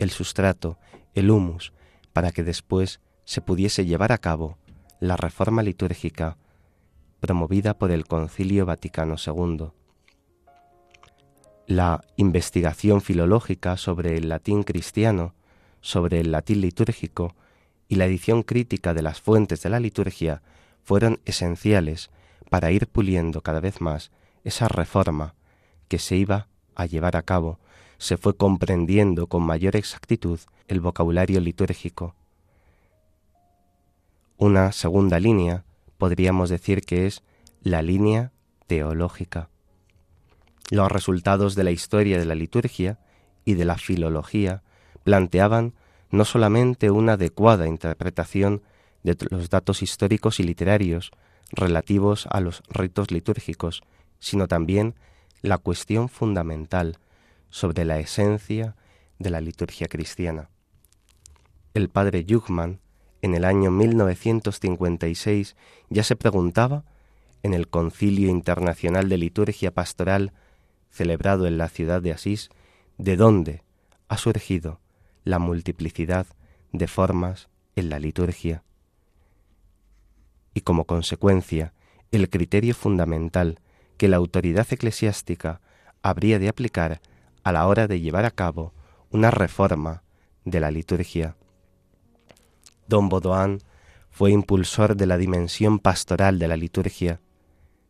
[0.00, 0.78] el sustrato,
[1.14, 1.72] el humus,
[2.12, 4.58] para que después se pudiese llevar a cabo
[4.98, 6.38] la reforma litúrgica
[7.20, 9.68] promovida por el Concilio Vaticano II.
[11.68, 15.35] La investigación filológica sobre el latín cristiano
[15.86, 17.36] sobre el latín litúrgico
[17.86, 20.42] y la edición crítica de las fuentes de la liturgia
[20.82, 22.10] fueron esenciales
[22.50, 24.10] para ir puliendo cada vez más
[24.42, 25.36] esa reforma
[25.86, 27.60] que se iba a llevar a cabo,
[27.98, 32.16] se fue comprendiendo con mayor exactitud el vocabulario litúrgico.
[34.38, 35.64] Una segunda línea
[35.98, 37.22] podríamos decir que es
[37.62, 38.32] la línea
[38.66, 39.50] teológica.
[40.68, 42.98] Los resultados de la historia de la liturgia
[43.44, 44.64] y de la filología
[45.06, 45.72] planteaban
[46.10, 48.62] no solamente una adecuada interpretación
[49.04, 51.12] de los datos históricos y literarios
[51.52, 53.84] relativos a los ritos litúrgicos,
[54.18, 54.96] sino también
[55.42, 56.98] la cuestión fundamental
[57.50, 58.74] sobre la esencia
[59.20, 60.50] de la liturgia cristiana.
[61.72, 62.80] El padre Jugman,
[63.22, 65.54] en el año 1956,
[65.88, 66.84] ya se preguntaba
[67.44, 70.32] en el Concilio Internacional de Liturgia Pastoral
[70.90, 72.50] celebrado en la ciudad de Asís,
[72.98, 73.62] de dónde
[74.08, 74.80] ha surgido
[75.26, 76.26] la multiplicidad
[76.72, 78.62] de formas en la liturgia
[80.54, 81.74] y como consecuencia
[82.12, 83.58] el criterio fundamental
[83.98, 85.60] que la autoridad eclesiástica
[86.00, 87.00] habría de aplicar
[87.42, 88.72] a la hora de llevar a cabo
[89.10, 90.04] una reforma
[90.44, 91.36] de la liturgia.
[92.86, 93.58] Don Baudouin
[94.10, 97.20] fue impulsor de la dimensión pastoral de la liturgia,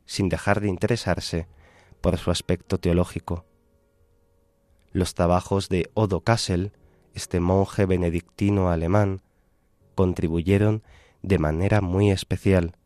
[0.06, 1.48] sin dejar de interesarse
[2.00, 3.44] por su aspecto teológico.
[4.90, 6.72] Los trabajos de Odo Kassel
[7.16, 9.22] este monje benedictino alemán,
[9.94, 10.82] contribuyeron
[11.22, 12.76] de manera muy especial.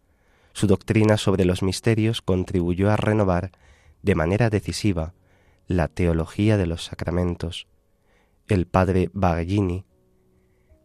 [0.53, 3.51] Su doctrina sobre los misterios contribuyó a renovar
[4.03, 5.15] de manera decisiva
[5.67, 7.67] la teología de los sacramentos.
[8.47, 9.85] El padre Baglini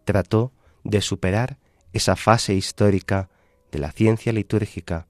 [0.06, 0.52] trató
[0.84, 1.60] de superar
[1.94, 3.30] esa fase histórica
[3.72, 5.08] de la ciencia litúrgica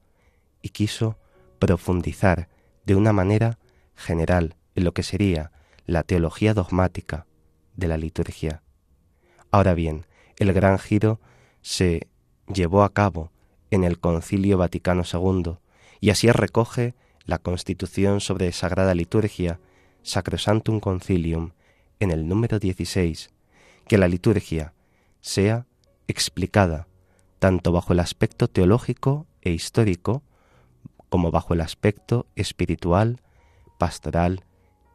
[0.62, 1.18] y quiso
[1.58, 2.50] profundizar
[2.86, 3.60] de una manera
[3.96, 5.52] general en lo que sería
[5.86, 7.28] la teología dogmática,
[7.76, 8.62] de la liturgia.
[9.52, 10.06] Ahora bien,
[10.38, 11.20] el gran giro
[11.62, 12.08] se
[12.54, 13.32] llevó a cabo
[13.72, 15.58] en el Concilio Vaticano II
[16.00, 16.94] y así recoge
[17.26, 19.60] la Constitución sobre Sagrada Liturgia
[20.04, 21.52] Sacrosantum Concilium
[22.00, 23.32] en el número 16,
[23.88, 24.74] que la liturgia
[25.22, 25.66] sea
[26.08, 26.88] explicada
[27.40, 30.24] tanto bajo el aspecto teológico e histórico
[31.10, 33.22] como bajo el aspecto espiritual,
[33.78, 34.44] pastoral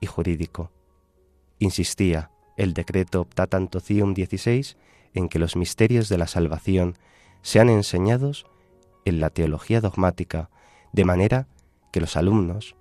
[0.00, 0.70] y jurídico.
[1.58, 4.76] Insistía el decreto Optatantocium 16
[5.14, 6.96] en que los misterios de la salvación
[7.42, 8.46] sean enseñados
[9.04, 10.50] en la teología dogmática,
[10.92, 11.46] de manera
[11.92, 12.76] que los alumnos,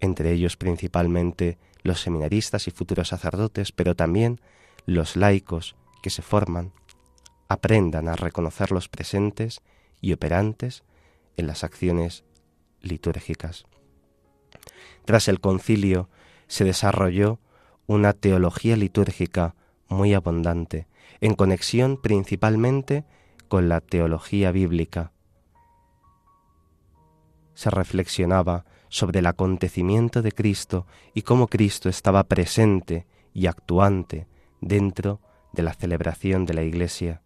[0.00, 4.40] entre ellos principalmente los seminaristas y futuros sacerdotes, pero también
[4.84, 6.72] los laicos que se forman,
[7.48, 9.62] aprendan a reconocer los presentes
[10.00, 10.84] y operantes
[11.36, 12.24] en las acciones
[12.80, 13.66] litúrgicas.
[15.04, 16.08] Tras el concilio
[16.48, 17.38] se desarrolló
[17.86, 19.54] una teología litúrgica
[19.88, 20.86] muy abundante,
[21.20, 23.04] en conexión principalmente
[23.48, 25.12] con la teología bíblica.
[27.54, 34.26] Se reflexionaba sobre el acontecimiento de Cristo y cómo Cristo estaba presente y actuante
[34.60, 35.20] dentro
[35.52, 37.22] de la celebración de la Iglesia.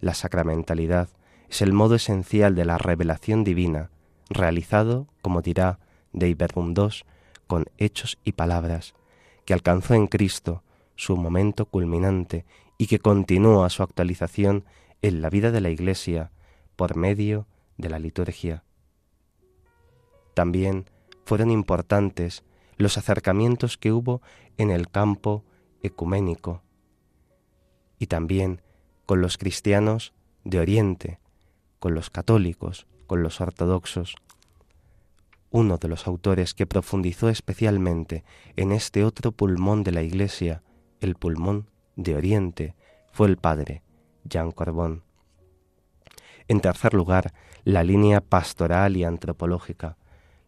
[0.00, 1.08] La sacramentalidad
[1.48, 3.90] es el modo esencial de la revelación divina,
[4.30, 5.80] realizado, como dirá
[6.12, 7.04] Deiberbum II,
[7.46, 8.94] con hechos y palabras,
[9.48, 10.62] que alcanzó en Cristo
[10.94, 12.44] su momento culminante
[12.76, 14.66] y que continúa su actualización
[15.00, 16.32] en la vida de la Iglesia
[16.76, 17.46] por medio
[17.78, 18.62] de la liturgia.
[20.34, 20.84] También
[21.24, 22.44] fueron importantes
[22.76, 24.20] los acercamientos que hubo
[24.58, 25.46] en el campo
[25.82, 26.60] ecuménico
[27.98, 28.60] y también
[29.06, 30.12] con los cristianos
[30.44, 31.20] de Oriente,
[31.78, 34.14] con los católicos, con los ortodoxos.
[35.50, 38.24] Uno de los autores que profundizó especialmente
[38.56, 40.62] en este otro pulmón de la Iglesia,
[41.00, 42.74] el pulmón de Oriente,
[43.12, 43.82] fue el padre
[44.24, 45.04] Jean Corbón.
[46.48, 47.32] En tercer lugar,
[47.64, 49.96] la línea pastoral y antropológica.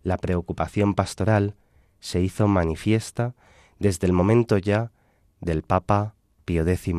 [0.02, 1.56] La preocupación pastoral
[1.98, 3.34] se hizo manifiesta
[3.78, 4.92] desde el momento ya
[5.40, 6.94] del Papa Pío X.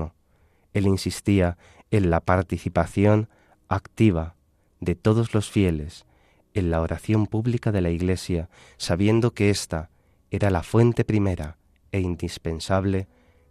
[0.73, 1.57] Él insistía
[1.91, 3.29] en la participación
[3.67, 4.35] activa
[4.79, 6.05] de todos los fieles
[6.53, 9.89] en la oración pública de la Iglesia, sabiendo que ésta
[10.29, 11.57] era la fuente primera
[11.91, 13.07] e indispensable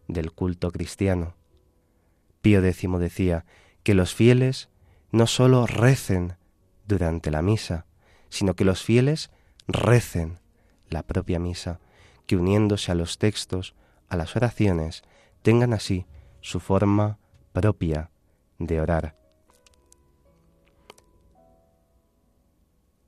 [0.08, 1.34] del culto cristiano.
[2.40, 3.44] Pío X decía
[3.82, 4.68] que los fieles
[5.12, 6.36] no sólo recen
[6.86, 7.86] durante la misa,
[8.28, 9.30] sino que los fieles
[9.66, 10.38] recen
[10.88, 11.80] la propia misa,
[12.26, 13.74] que uniéndose a los textos,
[14.08, 15.02] a las oraciones,
[15.42, 16.06] tengan así
[16.40, 17.18] su forma
[17.52, 18.10] propia
[18.58, 19.19] de orar.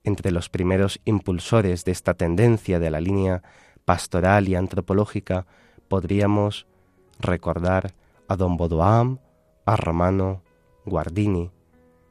[0.05, 3.43] Entre los primeros impulsores de esta tendencia de la línea
[3.85, 5.47] pastoral y antropológica
[5.88, 6.67] podríamos
[7.21, 7.95] recordar
[8.27, 9.19] a don Bodoam,
[9.65, 10.43] a Romano
[10.85, 11.51] Guardini,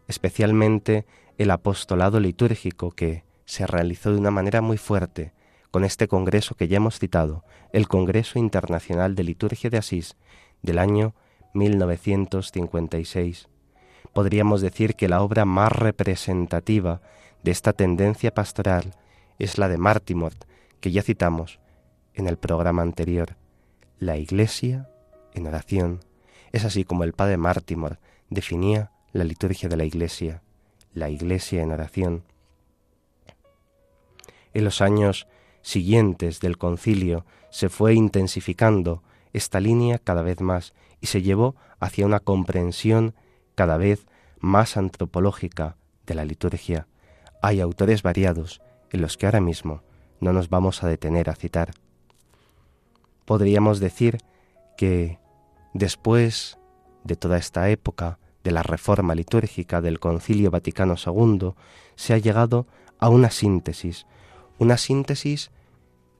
[0.07, 1.05] especialmente
[1.37, 5.33] el apostolado litúrgico que se realizó de una manera muy fuerte
[5.71, 10.15] con este congreso que ya hemos citado, el Congreso Internacional de Liturgia de Asís
[10.61, 11.15] del año
[11.53, 13.49] 1956.
[14.13, 17.01] Podríamos decir que la obra más representativa
[17.43, 18.95] de esta tendencia pastoral
[19.39, 20.45] es la de Martimort,
[20.79, 21.59] que ya citamos
[22.13, 23.37] en el programa anterior,
[23.99, 24.89] la Iglesia
[25.33, 25.99] en oración.
[26.51, 27.99] Es así como el padre Martimor
[28.29, 30.41] definía la liturgia de la Iglesia,
[30.93, 32.23] la Iglesia en oración.
[34.53, 35.27] En los años
[35.61, 42.05] siguientes del concilio se fue intensificando esta línea cada vez más y se llevó hacia
[42.05, 43.15] una comprensión
[43.55, 44.05] cada vez
[44.39, 46.87] más antropológica de la liturgia.
[47.41, 49.81] Hay autores variados en los que ahora mismo
[50.19, 51.73] no nos vamos a detener a citar.
[53.25, 54.19] Podríamos decir
[54.77, 55.19] que
[55.73, 56.59] después
[57.03, 61.53] de toda esta época de la reforma litúrgica del Concilio Vaticano II,
[61.95, 62.67] se ha llegado
[62.99, 64.05] a una síntesis,
[64.59, 65.51] una síntesis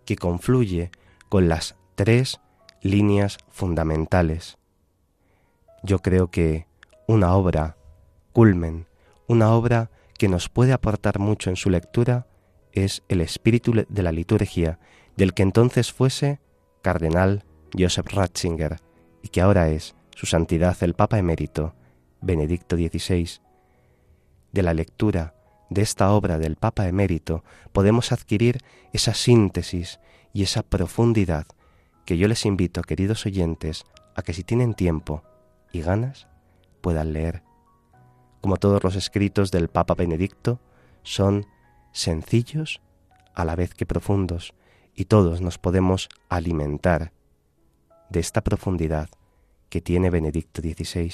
[0.06, 0.92] que confluye
[1.30, 2.40] con las tres
[2.82, 4.58] líneas fundamentales.
[5.84, 6.68] Yo creo que
[7.08, 7.78] una obra
[8.34, 8.88] culmen,
[9.28, 9.90] una obra
[10.22, 12.28] que nos puede aportar mucho en su lectura,
[12.74, 14.78] es el espíritu de la liturgia
[15.18, 16.40] del que entonces fuese
[16.84, 17.44] cardenal
[17.76, 18.78] Joseph Ratzinger
[19.24, 21.74] y que ahora es su santidad el Papa emérito
[22.22, 23.42] Benedicto XVI.
[24.52, 25.34] De la lectura
[25.72, 28.60] de esta obra del Papa emérito podemos adquirir
[28.94, 30.00] esa síntesis
[30.34, 31.48] y esa profundidad
[32.06, 35.24] que yo les invito, queridos oyentes, a que si tienen tiempo
[35.74, 36.28] y ganas,
[36.82, 37.42] puedan leer.
[38.42, 40.60] Como todos los escritos del Papa Benedicto,
[41.04, 41.46] son
[41.92, 42.82] sencillos
[43.34, 44.54] a la vez que profundos,
[44.96, 47.12] y todos nos podemos alimentar
[48.10, 49.10] de esta profundidad
[49.70, 51.14] que tiene Benedicto XVI.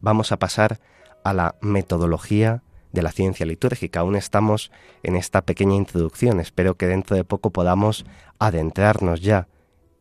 [0.00, 0.80] Vamos a pasar
[1.22, 4.00] a la metodología de la ciencia litúrgica.
[4.00, 4.70] Aún estamos
[5.02, 6.40] en esta pequeña introducción.
[6.40, 8.04] Espero que dentro de poco podamos
[8.38, 9.48] adentrarnos ya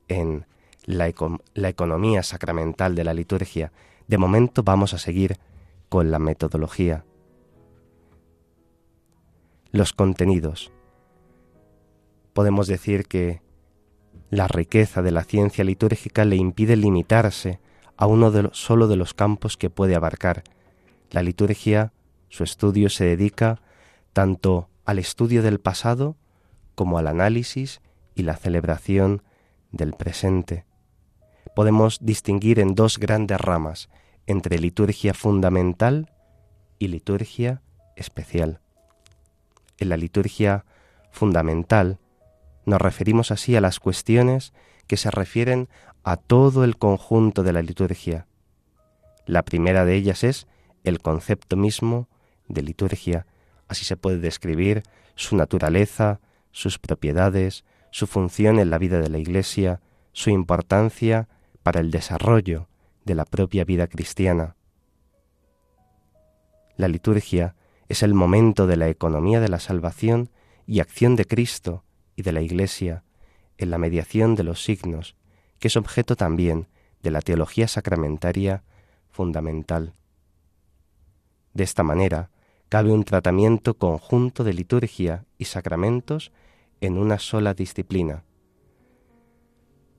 [0.07, 0.45] en
[0.85, 1.11] la,
[1.53, 3.71] la, economía sacramental de la liturgia.
[4.13, 5.39] De momento vamos a seguir
[5.89, 7.03] con la metodología.
[9.71, 10.71] Los contenidos.
[12.33, 13.41] Podemos decir que
[14.29, 17.59] La riqueza de la ciencia litúrgica le impide limitarse
[17.97, 20.43] a uno solo de los campos que puede abarcar.
[21.09, 21.91] La liturgia,
[22.29, 23.63] su estudio se dedica
[24.13, 26.17] tanto al estudio del pasado
[26.75, 27.81] como al análisis
[28.13, 29.23] y la celebración
[29.71, 30.67] del presente.
[31.55, 33.89] Podemos distinguir en dos grandes ramas
[34.27, 36.11] entre liturgia fundamental
[36.79, 37.61] y liturgia
[37.95, 38.59] especial.
[39.77, 40.65] En la liturgia
[41.11, 41.99] fundamental
[42.65, 44.53] nos referimos así a las cuestiones
[44.87, 45.69] que se refieren
[46.03, 48.27] a todo el conjunto de la liturgia.
[49.25, 50.47] La primera de ellas es
[50.83, 52.07] el concepto mismo
[52.47, 53.25] de liturgia.
[53.67, 54.83] Así se puede describir
[55.15, 56.19] su naturaleza,
[56.51, 61.29] sus propiedades, su función en la vida de la Iglesia, su importancia
[61.63, 62.67] para el desarrollo
[63.05, 64.55] de la propia vida cristiana.
[66.75, 67.55] La liturgia
[67.87, 70.29] es el momento de la economía de la salvación
[70.65, 71.83] y acción de Cristo
[72.15, 73.03] y de la Iglesia
[73.57, 75.15] en la mediación de los signos,
[75.59, 76.67] que es objeto también
[77.01, 78.63] de la teología sacramentaria
[79.09, 79.93] fundamental.
[81.53, 82.31] De esta manera,
[82.69, 86.31] cabe un tratamiento conjunto de liturgia y sacramentos
[86.81, 88.23] en una sola disciplina.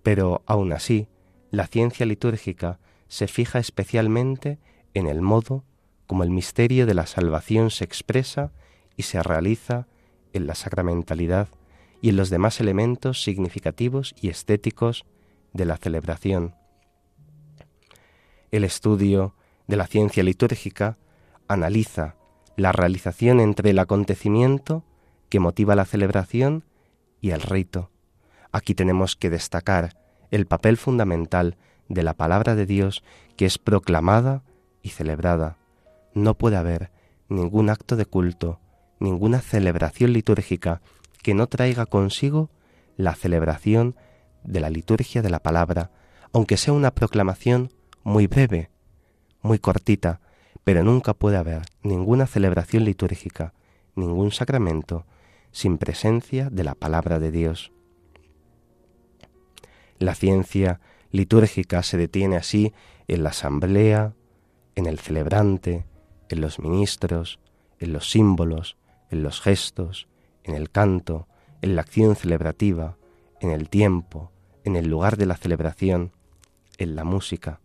[0.03, 1.09] Pero aun así,
[1.51, 4.59] la ciencia litúrgica se fija especialmente
[4.95, 5.65] en el modo
[6.07, 8.53] como el misterio de la salvación se expresa
[8.97, 9.87] y se realiza
[10.33, 11.49] en la sacramentalidad
[12.01, 15.07] y en los demás elementos significativos y estéticos
[15.53, 16.55] de la celebración.
[18.51, 19.35] El estudio
[19.67, 20.99] de la ciencia litúrgica
[21.49, 22.17] analiza
[22.57, 24.85] la realización entre el acontecimiento
[25.29, 26.65] que motiva la celebración
[27.21, 27.91] y el rito.
[28.53, 29.97] Aquí tenemos que destacar
[30.31, 31.57] el papel fundamental
[31.89, 33.03] de la palabra de Dios
[33.37, 34.43] que es proclamada
[34.83, 35.57] y celebrada.
[36.15, 36.91] No puede haber
[37.29, 38.61] ningún acto de culto,
[39.01, 40.81] ninguna celebración litúrgica
[41.23, 42.51] que no traiga consigo
[42.97, 43.97] la celebración
[44.45, 45.91] de la liturgia de la palabra,
[46.33, 47.73] aunque sea una proclamación
[48.03, 48.71] muy breve,
[49.41, 50.21] muy cortita,
[50.65, 53.55] pero nunca puede haber ninguna celebración litúrgica,
[53.95, 55.07] ningún sacramento,
[55.53, 57.73] sin presencia de la palabra de Dios.
[59.99, 60.81] La ciencia
[61.15, 62.73] litúrgica se detiene así
[63.07, 64.15] en la asamblea,
[64.75, 65.87] en el celebrante,
[66.29, 67.39] en los ministros,
[67.79, 68.77] en los símbolos,
[69.11, 70.09] en los gestos,
[70.43, 71.29] en el canto,
[71.63, 72.97] en la acción celebrativa,
[73.41, 74.33] en el tiempo,
[74.65, 76.11] en el lugar de la celebración,
[76.79, 77.61] en la música.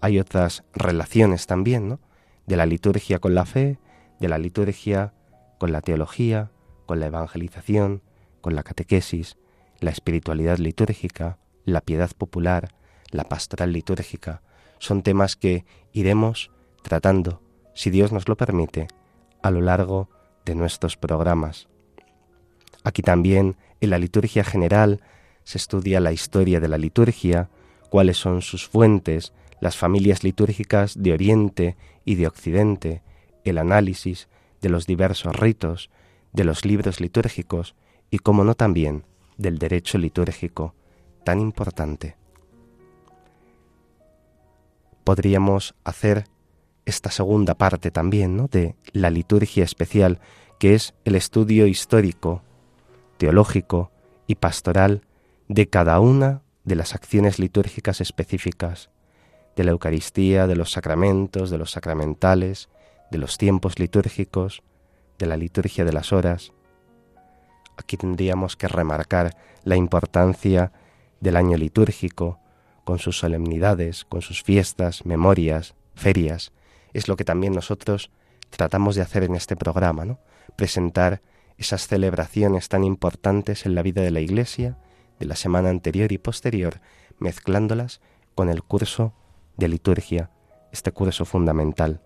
[0.00, 1.98] Hay otras relaciones también, ¿no?
[2.46, 3.80] De la liturgia con la fe,
[4.20, 5.12] de la liturgia
[5.58, 6.52] con la teología,
[6.86, 8.02] con la evangelización,
[8.40, 9.38] con la catequesis,
[9.80, 11.36] la espiritualidad litúrgica,
[11.72, 12.74] la piedad popular,
[13.10, 14.42] la pastoral litúrgica.
[14.78, 16.50] Son temas que iremos
[16.82, 17.42] tratando,
[17.74, 18.88] si Dios nos lo permite,
[19.42, 20.08] a lo largo
[20.44, 21.68] de nuestros programas.
[22.84, 25.02] Aquí también, en la liturgia general,
[25.44, 27.50] se estudia la historia de la liturgia,
[27.90, 33.02] cuáles son sus fuentes, las familias litúrgicas de Oriente y de Occidente,
[33.44, 34.28] el análisis
[34.60, 35.90] de los diversos ritos,
[36.32, 37.74] de los libros litúrgicos
[38.10, 39.04] y, como no también,
[39.36, 40.74] del derecho litúrgico,
[41.24, 42.16] tan importante.
[45.04, 46.24] Podríamos hacer
[46.84, 48.48] esta segunda parte también ¿no?
[48.48, 50.20] de la liturgia especial,
[50.58, 52.42] que es el estudio histórico,
[53.18, 53.90] teológico
[54.26, 55.02] y pastoral
[55.48, 58.90] de cada una de las acciones litúrgicas específicas,
[59.56, 62.68] de la Eucaristía, de los sacramentos, de los sacramentales,
[63.10, 64.62] de los tiempos litúrgicos,
[65.18, 66.52] de la liturgia de las horas.
[67.76, 70.72] Aquí tendríamos que remarcar la importancia
[71.20, 72.38] del año litúrgico,
[72.84, 76.52] con sus solemnidades, con sus fiestas, memorias, ferias.
[76.92, 78.10] Es lo que también nosotros
[78.50, 80.20] tratamos de hacer en este programa, ¿no?
[80.56, 81.20] Presentar
[81.58, 84.78] esas celebraciones tan importantes en la vida de la Iglesia
[85.18, 86.80] de la semana anterior y posterior,
[87.18, 88.00] mezclándolas
[88.34, 89.12] con el curso
[89.56, 90.30] de liturgia,
[90.72, 92.00] este curso fundamental.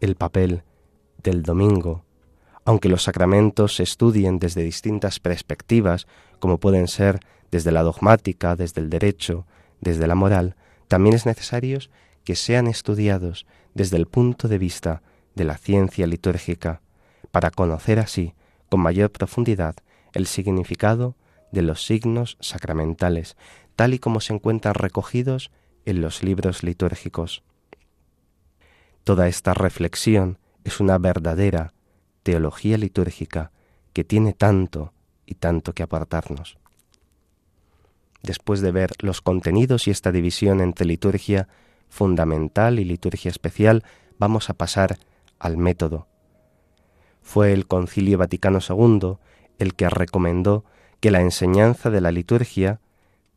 [0.00, 0.64] El papel
[1.22, 2.04] del domingo,
[2.64, 6.06] aunque los sacramentos se estudien desde distintas perspectivas,
[6.38, 7.20] como pueden ser
[7.50, 9.46] desde la dogmática, desde el derecho,
[9.80, 10.56] desde la moral,
[10.88, 11.78] también es necesario
[12.24, 15.02] que sean estudiados desde el punto de vista
[15.34, 16.80] de la ciencia litúrgica,
[17.30, 18.34] para conocer así
[18.68, 19.76] con mayor profundidad
[20.12, 21.16] el significado
[21.52, 23.36] de los signos sacramentales,
[23.76, 25.50] tal y como se encuentran recogidos
[25.84, 27.42] en los libros litúrgicos.
[29.04, 31.72] Toda esta reflexión es una verdadera
[32.22, 33.50] teología litúrgica
[33.92, 34.92] que tiene tanto
[35.26, 36.59] y tanto que aportarnos.
[38.22, 41.48] Después de ver los contenidos y esta división entre liturgia
[41.88, 43.84] fundamental y liturgia especial,
[44.18, 44.98] vamos a pasar
[45.38, 46.06] al método.
[47.22, 49.16] Fue el Concilio Vaticano II
[49.58, 50.64] el que recomendó
[51.00, 52.80] que la enseñanza de la liturgia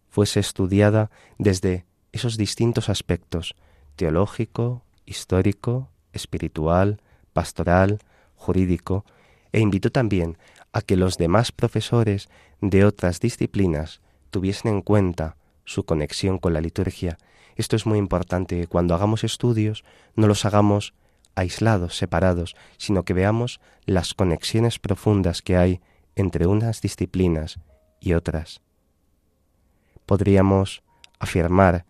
[0.10, 3.56] fuese estudiada desde esos distintos aspectos
[3.96, 7.02] teológico, histórico, espiritual,
[7.34, 8.00] pastoral,
[8.36, 9.06] jurídico,
[9.52, 10.38] e invitó también
[10.72, 12.30] a que los demás profesores
[12.62, 14.02] de otras disciplinas
[14.34, 17.20] tuviesen en cuenta su conexión con la liturgia.
[17.56, 18.66] Esto es muy importante.
[18.66, 20.96] Cuando hagamos estudios, no los hagamos
[21.36, 25.82] aislados, separados, sino que veamos las conexiones profundas que hay
[26.16, 27.60] entre unas disciplinas
[28.00, 28.62] y otras.
[30.08, 30.82] Podríamos
[31.20, 31.86] afirmar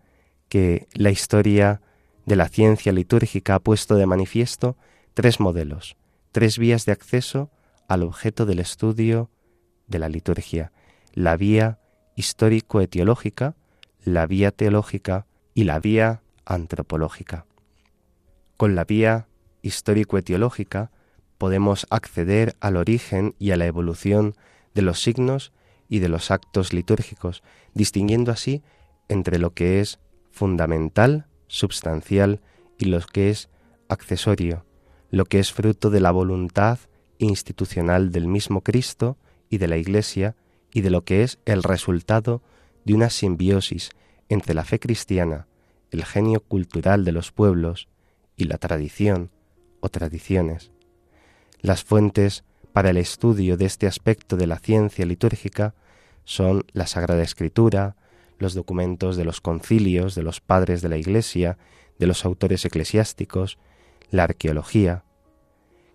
[0.50, 1.82] que la historia
[2.26, 4.76] de la ciencia litúrgica ha puesto de manifiesto
[5.14, 5.96] tres modelos,
[6.34, 7.52] tres vías de acceso
[7.88, 9.30] al objeto del estudio
[9.88, 10.74] de la liturgia,
[11.14, 11.80] la vía
[12.16, 13.56] histórico-etiológica,
[14.04, 17.46] la vía teológica y la vía antropológica.
[18.58, 19.28] Con la vía
[19.62, 20.92] histórico-etiológica
[21.38, 24.36] podemos acceder al origen y a la evolución
[24.74, 25.52] de los signos
[25.90, 27.44] y de los actos litúrgicos,
[27.74, 28.64] distinguiendo así
[29.10, 30.00] entre lo que es
[30.32, 32.42] fundamental, substancial
[32.78, 33.50] y lo que es
[33.90, 34.66] accesorio,
[35.12, 36.80] lo que es fruto de la voluntad
[37.20, 39.18] institucional del mismo Cristo
[39.50, 40.36] y de la Iglesia
[40.74, 42.42] y de lo que es el resultado
[42.84, 43.92] de una simbiosis
[44.30, 45.48] entre la fe cristiana,
[45.92, 47.88] el genio cultural de los pueblos
[48.36, 49.30] y la tradición
[49.80, 50.72] o tradiciones.
[51.62, 52.44] Las fuentes
[52.74, 55.76] para el estudio de este aspecto de la ciencia litúrgica
[56.26, 57.96] son la Sagrada Escritura,
[58.40, 61.58] los documentos de los concilios, de los padres de la Iglesia,
[62.00, 63.60] de los autores eclesiásticos,
[64.10, 65.04] la arqueología.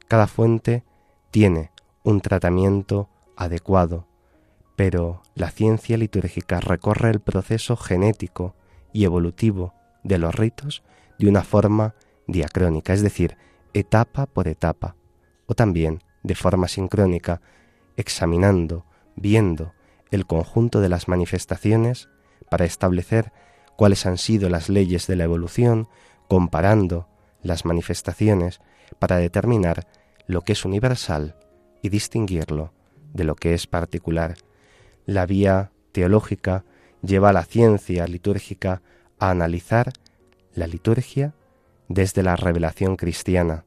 [0.06, 0.84] Cada fuente
[1.30, 1.70] tiene
[2.02, 4.07] un tratamiento adecuado,
[4.78, 8.54] pero la ciencia litúrgica recorre el proceso genético
[8.92, 9.74] y evolutivo
[10.04, 10.84] de los ritos
[11.18, 11.96] de una forma
[12.28, 13.36] diacrónica, es decir,
[13.74, 14.94] etapa por etapa,
[15.46, 17.40] o también de forma sincrónica,
[17.96, 19.72] examinando, viendo
[20.12, 22.08] el conjunto de las manifestaciones
[22.48, 23.32] para establecer
[23.74, 25.88] cuáles han sido las leyes de la evolución,
[26.28, 27.08] comparando
[27.42, 28.60] las manifestaciones
[29.00, 29.88] para determinar
[30.28, 31.34] lo que es universal
[31.82, 32.72] y distinguirlo
[33.12, 34.36] de lo que es particular.
[35.08, 36.66] La vía teológica
[37.00, 38.82] lleva a la ciencia litúrgica
[39.18, 39.90] a analizar
[40.52, 41.32] la liturgia
[41.88, 43.64] desde la revelación cristiana.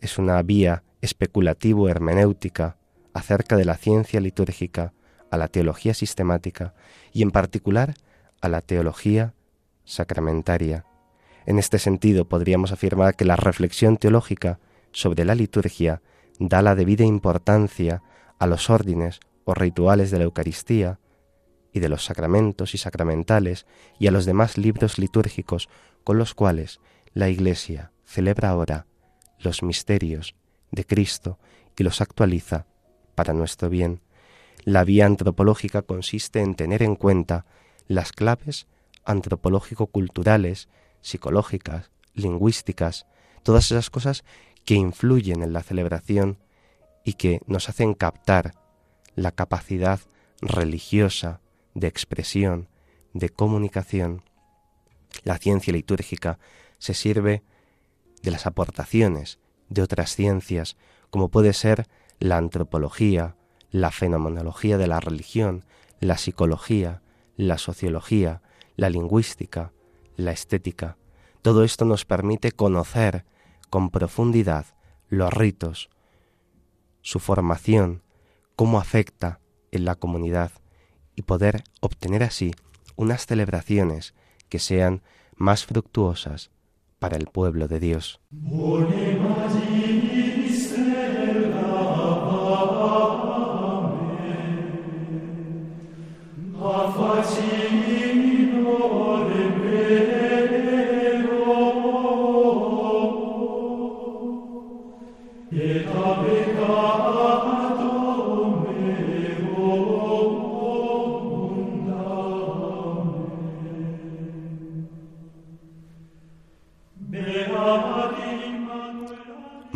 [0.00, 2.78] Es una vía especulativo-hermenéutica
[3.12, 4.92] acerca de la ciencia litúrgica
[5.30, 6.74] a la teología sistemática
[7.12, 7.94] y en particular
[8.40, 9.34] a la teología
[9.84, 10.84] sacramentaria.
[11.46, 14.58] En este sentido podríamos afirmar que la reflexión teológica
[14.90, 16.02] sobre la liturgia
[16.40, 18.02] da la debida importancia
[18.40, 20.98] a los órdenes o rituales de la Eucaristía
[21.72, 23.66] y de los sacramentos y sacramentales
[23.98, 25.68] y a los demás libros litúrgicos
[26.04, 26.80] con los cuales
[27.12, 28.86] la Iglesia celebra ahora
[29.38, 30.34] los misterios
[30.70, 31.38] de Cristo
[31.76, 32.66] y los actualiza
[33.14, 34.00] para nuestro bien.
[34.64, 37.44] La vía antropológica consiste en tener en cuenta
[37.86, 38.66] las claves
[39.04, 40.68] antropológico-culturales,
[41.00, 43.06] psicológicas, lingüísticas,
[43.42, 44.24] todas esas cosas
[44.64, 46.38] que influyen en la celebración
[47.04, 48.54] y que nos hacen captar
[49.14, 50.00] la capacidad
[50.40, 51.40] religiosa
[51.74, 52.68] de expresión,
[53.12, 54.22] de comunicación.
[55.22, 56.38] La ciencia litúrgica
[56.78, 57.42] se sirve
[58.22, 59.38] de las aportaciones
[59.68, 60.76] de otras ciencias,
[61.10, 61.86] como puede ser
[62.18, 63.36] la antropología,
[63.70, 65.64] la fenomenología de la religión,
[66.00, 67.02] la psicología,
[67.36, 68.42] la sociología,
[68.76, 69.72] la lingüística,
[70.16, 70.96] la estética.
[71.42, 73.24] Todo esto nos permite conocer
[73.70, 74.66] con profundidad
[75.08, 75.90] los ritos,
[77.02, 78.02] su formación,
[78.56, 79.40] cómo afecta
[79.70, 80.52] en la comunidad
[81.16, 82.52] y poder obtener así
[82.96, 84.14] unas celebraciones
[84.48, 85.02] que sean
[85.36, 86.50] más fructuosas
[86.98, 88.20] para el pueblo de Dios.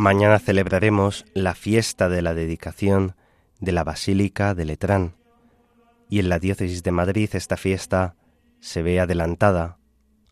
[0.08, 3.14] Mañana celebraremos la fiesta de la dedicación
[3.60, 5.16] de la Basílica de Letrán
[6.08, 8.14] y en la diócesis de Madrid esta fiesta
[8.58, 9.76] se ve adelantada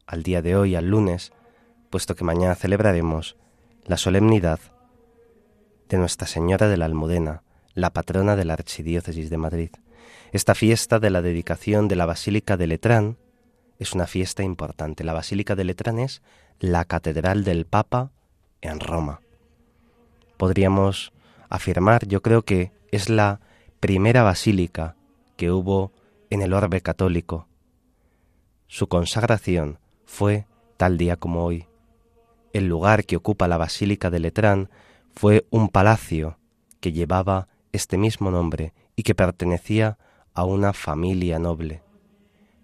[0.07, 1.31] al día de hoy, al lunes,
[1.91, 3.37] puesto que mañana celebraremos
[3.85, 4.61] la solemnidad
[5.91, 7.43] de Nuestra Señora de la Almudena,
[7.75, 9.71] la patrona de la Archidiócesis de Madrid.
[10.33, 13.19] Esta fiesta de la dedicación de la Basílica de Letrán
[13.79, 15.05] es una fiesta importante.
[15.05, 16.23] La Basílica de Letrán es
[16.61, 18.11] la catedral del Papa
[18.63, 19.21] en Roma
[20.37, 21.13] podríamos
[21.49, 23.41] afirmar, yo creo que es la
[23.81, 24.97] primera basílica
[25.37, 25.93] que hubo
[26.31, 27.47] en el orbe católico.
[28.67, 31.67] Su consagración fue tal día como hoy.
[32.53, 34.71] El lugar que ocupa la Basílica de Letrán
[35.15, 36.39] fue un palacio
[36.81, 39.99] que llevaba este mismo nombre y que pertenecía
[40.35, 41.83] a una familia noble.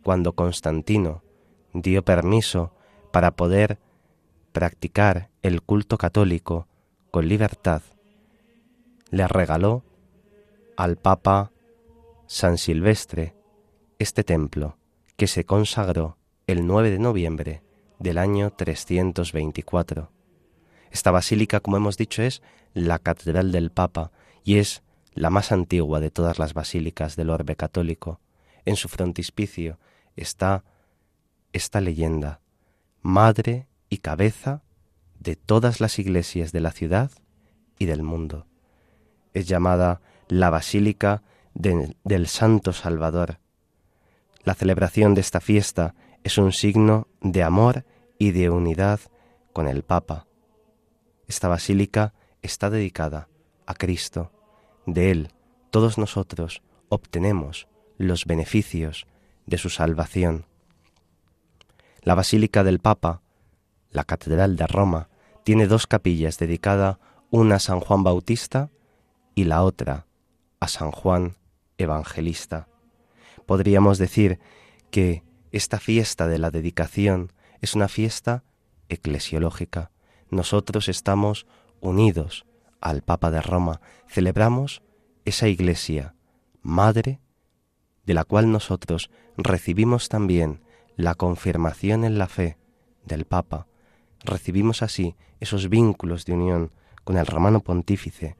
[0.02, 1.22] Cuando Constantino
[1.72, 2.74] dio permiso
[3.12, 3.78] para poder
[4.52, 6.68] practicar el culto católico
[7.12, 7.82] con libertad,
[9.10, 9.84] le regaló
[10.78, 11.52] al Papa
[12.26, 13.36] San Silvestre
[13.98, 14.78] este templo
[15.18, 17.62] que se consagró el 9 de noviembre
[17.98, 20.10] del año 324.
[20.90, 22.42] Esta basílica, como hemos dicho, es
[22.72, 24.10] la Catedral del Papa
[24.42, 24.82] y es
[25.12, 28.20] la más antigua de todas las basílicas del orbe católico.
[28.64, 29.78] En su frontispicio
[30.16, 30.64] está
[31.52, 32.40] esta leyenda,
[33.02, 34.62] madre y cabeza
[35.22, 37.10] de todas las iglesias de la ciudad
[37.78, 38.46] y del mundo.
[39.32, 41.22] Es llamada la Basílica
[41.54, 43.38] del Santo Salvador.
[44.42, 45.94] La celebración de esta fiesta
[46.24, 47.84] es un signo de amor
[48.18, 49.00] y de unidad
[49.52, 50.26] con el Papa.
[51.28, 53.28] Esta basílica está dedicada
[53.66, 54.32] a Cristo.
[54.86, 55.30] De Él
[55.70, 59.06] todos nosotros obtenemos los beneficios
[59.46, 60.46] de su salvación.
[62.02, 63.22] La Basílica del Papa,
[63.90, 65.08] la Catedral de Roma,
[65.44, 66.98] tiene dos capillas dedicadas,
[67.30, 68.70] una a San Juan Bautista
[69.34, 70.06] y la otra
[70.60, 71.36] a San Juan
[71.78, 72.68] Evangelista.
[73.46, 74.38] Podríamos decir
[74.90, 78.44] que esta fiesta de la dedicación es una fiesta
[78.88, 79.90] eclesiológica.
[80.30, 81.46] Nosotros estamos
[81.80, 82.46] unidos
[82.80, 84.82] al Papa de Roma, celebramos
[85.24, 86.14] esa iglesia,
[86.62, 87.20] madre,
[88.04, 90.62] de la cual nosotros recibimos también
[90.96, 92.58] la confirmación en la fe
[93.04, 93.66] del Papa,
[94.24, 96.72] recibimos así esos vínculos de unión
[97.04, 98.36] con el romano pontífice,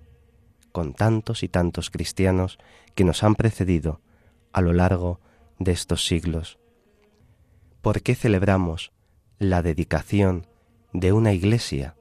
[0.71, 2.59] con tantos y tantos cristianos
[2.95, 4.01] que nos han precedido
[4.53, 5.21] a lo largo
[5.59, 6.59] de estos siglos.
[7.81, 8.93] ¿Por qué celebramos
[9.39, 10.47] la dedicación
[10.93, 11.97] de una iglesia?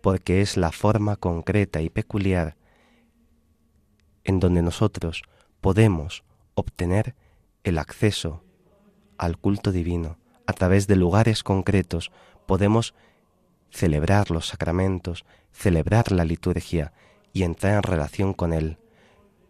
[0.00, 2.56] Porque es la forma concreta y peculiar
[4.24, 5.22] en donde nosotros
[5.60, 6.24] podemos
[6.54, 7.14] obtener
[7.62, 8.42] el acceso
[9.18, 10.18] al culto divino.
[10.46, 12.10] A través de lugares concretos
[12.46, 12.94] podemos
[13.70, 16.92] celebrar los sacramentos, celebrar la liturgia
[17.32, 18.78] y entrar en relación con Él.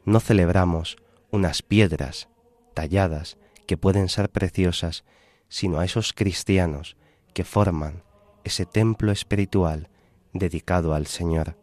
[0.04, 0.96] No celebramos
[1.30, 2.28] unas piedras
[2.74, 3.36] talladas
[3.66, 5.04] que pueden ser preciosas,
[5.48, 6.96] sino a esos cristianos
[7.32, 8.02] que forman
[8.44, 9.88] ese templo espiritual
[10.32, 11.56] dedicado al Señor.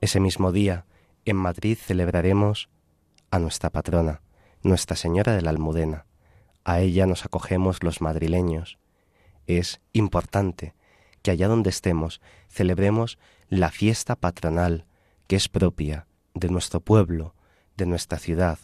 [0.00, 0.86] Ese mismo día,
[1.24, 2.68] en Madrid celebraremos
[3.30, 4.22] a nuestra patrona,
[4.64, 6.06] Nuestra Señora de la Almudena.
[6.64, 8.78] A ella nos acogemos los madrileños.
[9.46, 10.74] Es importante
[11.22, 13.18] que allá donde estemos celebremos
[13.48, 14.86] la fiesta patronal
[15.26, 17.34] que es propia de nuestro pueblo,
[17.76, 18.58] de nuestra ciudad,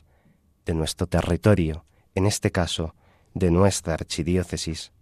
[0.67, 2.95] de nuestro territorio, en este caso,
[3.35, 4.93] de nuestra archidiócesis.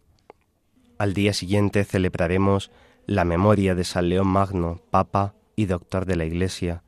[0.99, 2.71] Al día siguiente celebraremos
[3.07, 6.83] la memoria de San León Magno, Papa y Doctor de la Iglesia,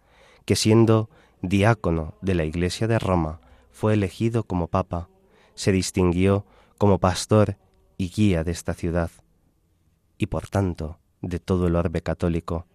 [0.45, 1.11] que siendo
[1.43, 5.09] diácono de la Iglesia de Roma, fue elegido como Papa,
[5.55, 6.47] se distinguió
[6.79, 7.57] como pastor
[7.99, 9.11] y guía de esta ciudad,
[10.17, 12.67] y por tanto de todo el orbe católico.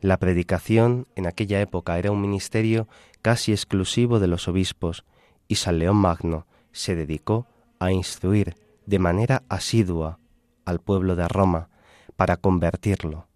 [0.00, 2.86] La predicación en aquella época era un ministerio
[3.22, 5.04] casi exclusivo de los obispos,
[5.48, 7.46] y San León Magno se dedicó
[7.78, 10.18] a instruir de manera asidua
[10.64, 11.70] al pueblo de Roma
[12.16, 13.26] para convertirlo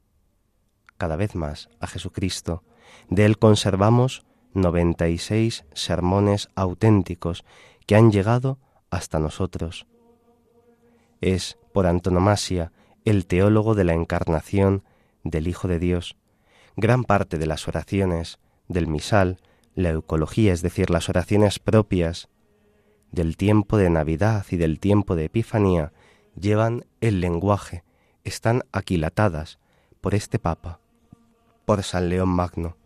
[1.01, 2.63] cada vez más a Jesucristo.
[3.09, 7.45] De él conservamos 96 sermones auténticos
[7.87, 8.59] que han llegado
[8.91, 9.87] hasta nosotros.
[11.21, 12.73] Es, por antonomasia,
[13.05, 14.85] el teólogo de la encarnación
[15.25, 16.17] del Hijo de Dios.
[16.77, 19.39] Gran parte de las oraciones del misal,
[19.75, 22.29] la eucología, es decir, las oraciones propias
[23.11, 25.93] del tiempo de Navidad y del tiempo de Epifanía,
[26.39, 27.85] llevan el lenguaje,
[28.25, 29.59] están aquilatadas
[30.01, 30.81] por este Papa,
[31.65, 32.77] por San León Magno.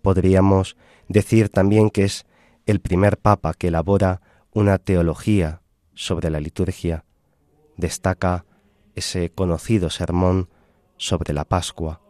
[0.00, 0.76] Podríamos
[1.08, 2.26] decir también que es
[2.66, 4.20] el primer Papa que elabora
[4.52, 5.62] una teología
[5.94, 7.04] sobre la liturgia.
[7.76, 8.44] Destaca
[8.94, 10.48] ese conocido sermón
[10.96, 12.00] sobre la Pascua,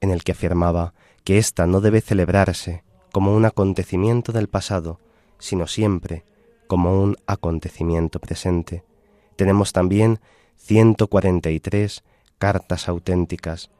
[0.00, 5.00] en el que afirmaba que ésta no debe celebrarse como un acontecimiento del pasado,
[5.38, 6.24] sino siempre
[6.66, 8.84] como un acontecimiento presente.
[9.36, 10.20] Tenemos también
[10.56, 12.02] 143
[12.38, 13.70] cartas auténticas.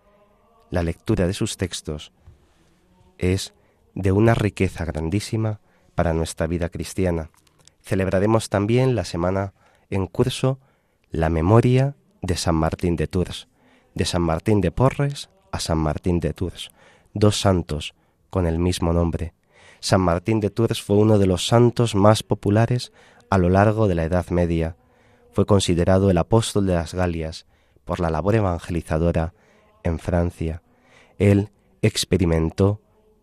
[0.70, 2.12] La lectura de sus textos
[3.18, 3.54] es
[3.94, 5.60] de una riqueza grandísima
[5.94, 7.30] para nuestra vida cristiana.
[7.82, 9.54] Celebraremos también la semana
[9.92, 10.58] en curso
[11.10, 13.48] la memoria de San Martín de Tours,
[13.94, 16.70] de San Martín de Porres a San Martín de Tours,
[17.12, 17.94] dos santos
[18.30, 19.34] con el mismo nombre.
[19.80, 22.92] San Martín de Tours fue uno de los santos más populares
[23.28, 24.76] a lo largo de la Edad Media.
[25.32, 27.46] Fue considerado el apóstol de las Galias
[27.84, 29.34] por la labor evangelizadora
[29.82, 30.62] en Francia.
[31.18, 31.50] Él
[31.82, 32.80] experimentó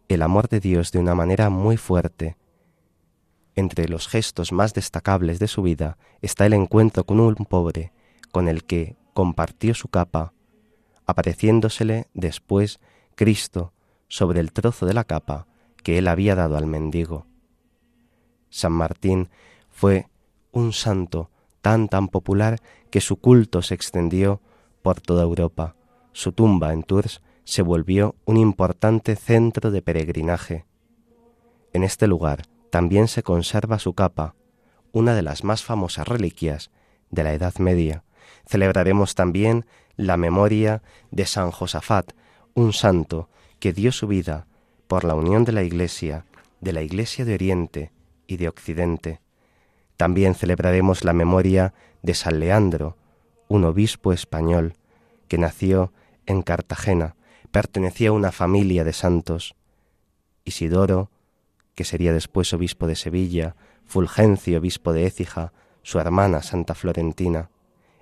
[0.07, 2.37] el amor de Dios de una manera muy fuerte.
[3.59, 7.91] Entre los gestos más destacables de su vida está el encuentro con un pobre,
[8.31, 10.31] con el que compartió su capa,
[11.05, 12.79] apareciéndosele después
[13.15, 13.73] Cristo
[14.07, 15.45] sobre el trozo de la capa
[15.83, 17.25] que él había dado al mendigo.
[18.49, 19.27] San Martín
[19.67, 20.07] fue
[20.53, 21.29] un santo
[21.59, 24.39] tan tan popular que su culto se extendió
[24.81, 25.75] por toda Europa.
[26.13, 30.65] Su tumba en Tours se volvió un importante centro de peregrinaje.
[31.73, 34.35] En este lugar también se conserva su capa,
[34.91, 36.71] una de las más famosas reliquias
[37.09, 38.03] de la Edad Media.
[38.45, 39.65] Celebraremos también
[39.95, 42.13] la memoria de San Josafat,
[42.53, 44.47] un santo que dio su vida
[44.87, 46.25] por la unión de la Iglesia,
[46.61, 47.91] de la Iglesia de Oriente
[48.27, 49.21] y de Occidente.
[49.97, 52.97] También celebraremos la memoria de San Leandro,
[53.47, 54.75] un obispo español
[55.27, 55.91] que nació
[56.25, 57.15] en Cartagena,
[57.51, 59.55] pertenecía a una familia de santos.
[60.45, 61.11] Isidoro,
[61.79, 63.55] que sería después obispo de Sevilla,
[63.85, 67.51] Fulgencio, obispo de Écija, su hermana Santa Florentina.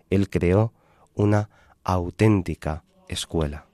[0.09, 0.73] Él creó
[1.13, 1.51] una
[1.83, 3.66] auténtica escuela.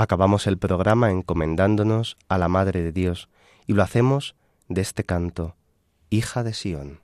[0.00, 3.28] Acabamos el programa encomendándonos a la Madre de Dios
[3.66, 4.36] y lo hacemos
[4.68, 5.56] de este canto,
[6.08, 7.00] Hija de Sión.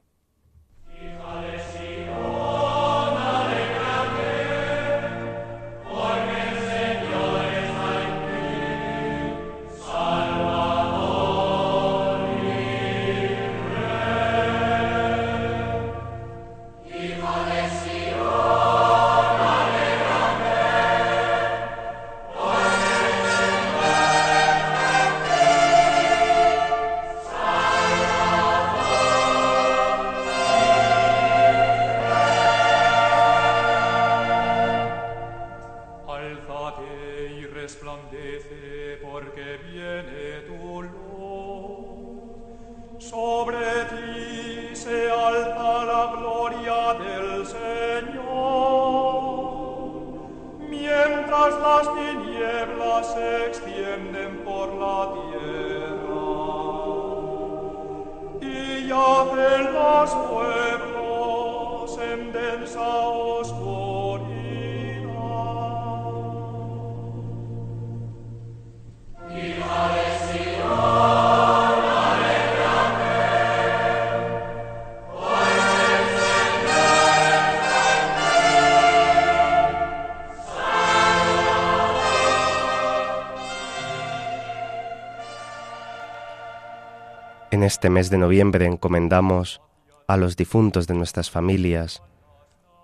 [87.65, 89.63] Este mes de noviembre encomendamos
[90.07, 92.03] a los difuntos de nuestras familias,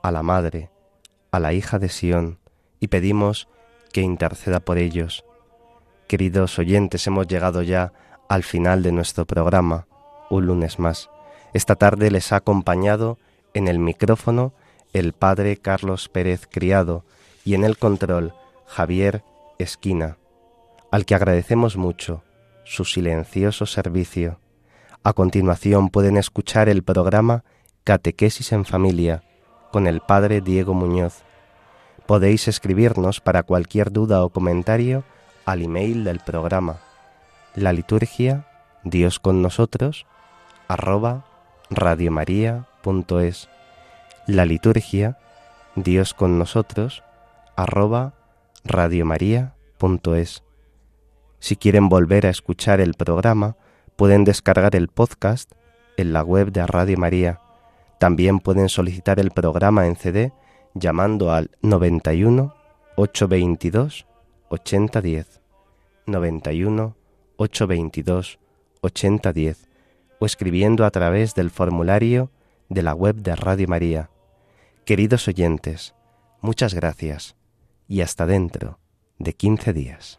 [0.02, 0.70] a la Madre,
[1.30, 2.38] a la hija de Sión,
[2.80, 3.48] y pedimos
[3.92, 5.24] que interceda por ellos.
[6.08, 7.92] Queridos oyentes, hemos llegado ya
[8.28, 9.86] al final de nuestro programa,
[10.30, 11.10] un lunes más.
[11.52, 13.18] Esta tarde les ha acompañado
[13.52, 14.54] en el micrófono
[14.92, 17.04] el Padre Carlos Pérez Criado
[17.44, 18.32] y en el control
[18.66, 19.24] Javier
[19.58, 20.16] Esquina,
[20.90, 22.22] al que agradecemos mucho
[22.64, 24.38] su silencioso servicio
[25.02, 27.44] a continuación pueden escuchar el programa
[27.84, 29.22] Catequesis en Familia
[29.72, 31.22] con el Padre Diego Muñoz.
[32.06, 35.04] Podéis escribirnos para cualquier duda o comentario
[35.44, 36.80] al email del programa.
[37.54, 38.46] La liturgia
[38.84, 40.06] Dios con nosotros
[40.68, 41.24] arroba
[41.70, 43.48] radiomaria.es
[44.26, 45.18] la liturgia
[45.74, 47.02] Dios con nosotros
[47.56, 48.14] arroba
[48.64, 50.44] radiomaria.es
[51.40, 53.56] Si quieren volver a escuchar el programa,
[54.00, 55.52] Pueden descargar el podcast
[55.98, 57.38] en la web de Radio María.
[57.98, 60.32] También pueden solicitar el programa en CD
[60.72, 62.54] llamando al 91
[62.96, 64.06] 822
[64.48, 65.42] 8010.
[66.06, 66.96] 91
[67.36, 68.38] 822
[68.80, 69.68] 8010
[70.18, 72.30] o escribiendo a través del formulario
[72.70, 74.08] de la web de Radio María.
[74.86, 75.94] Queridos oyentes,
[76.40, 77.36] muchas gracias
[77.86, 78.78] y hasta dentro
[79.18, 80.18] de 15 días.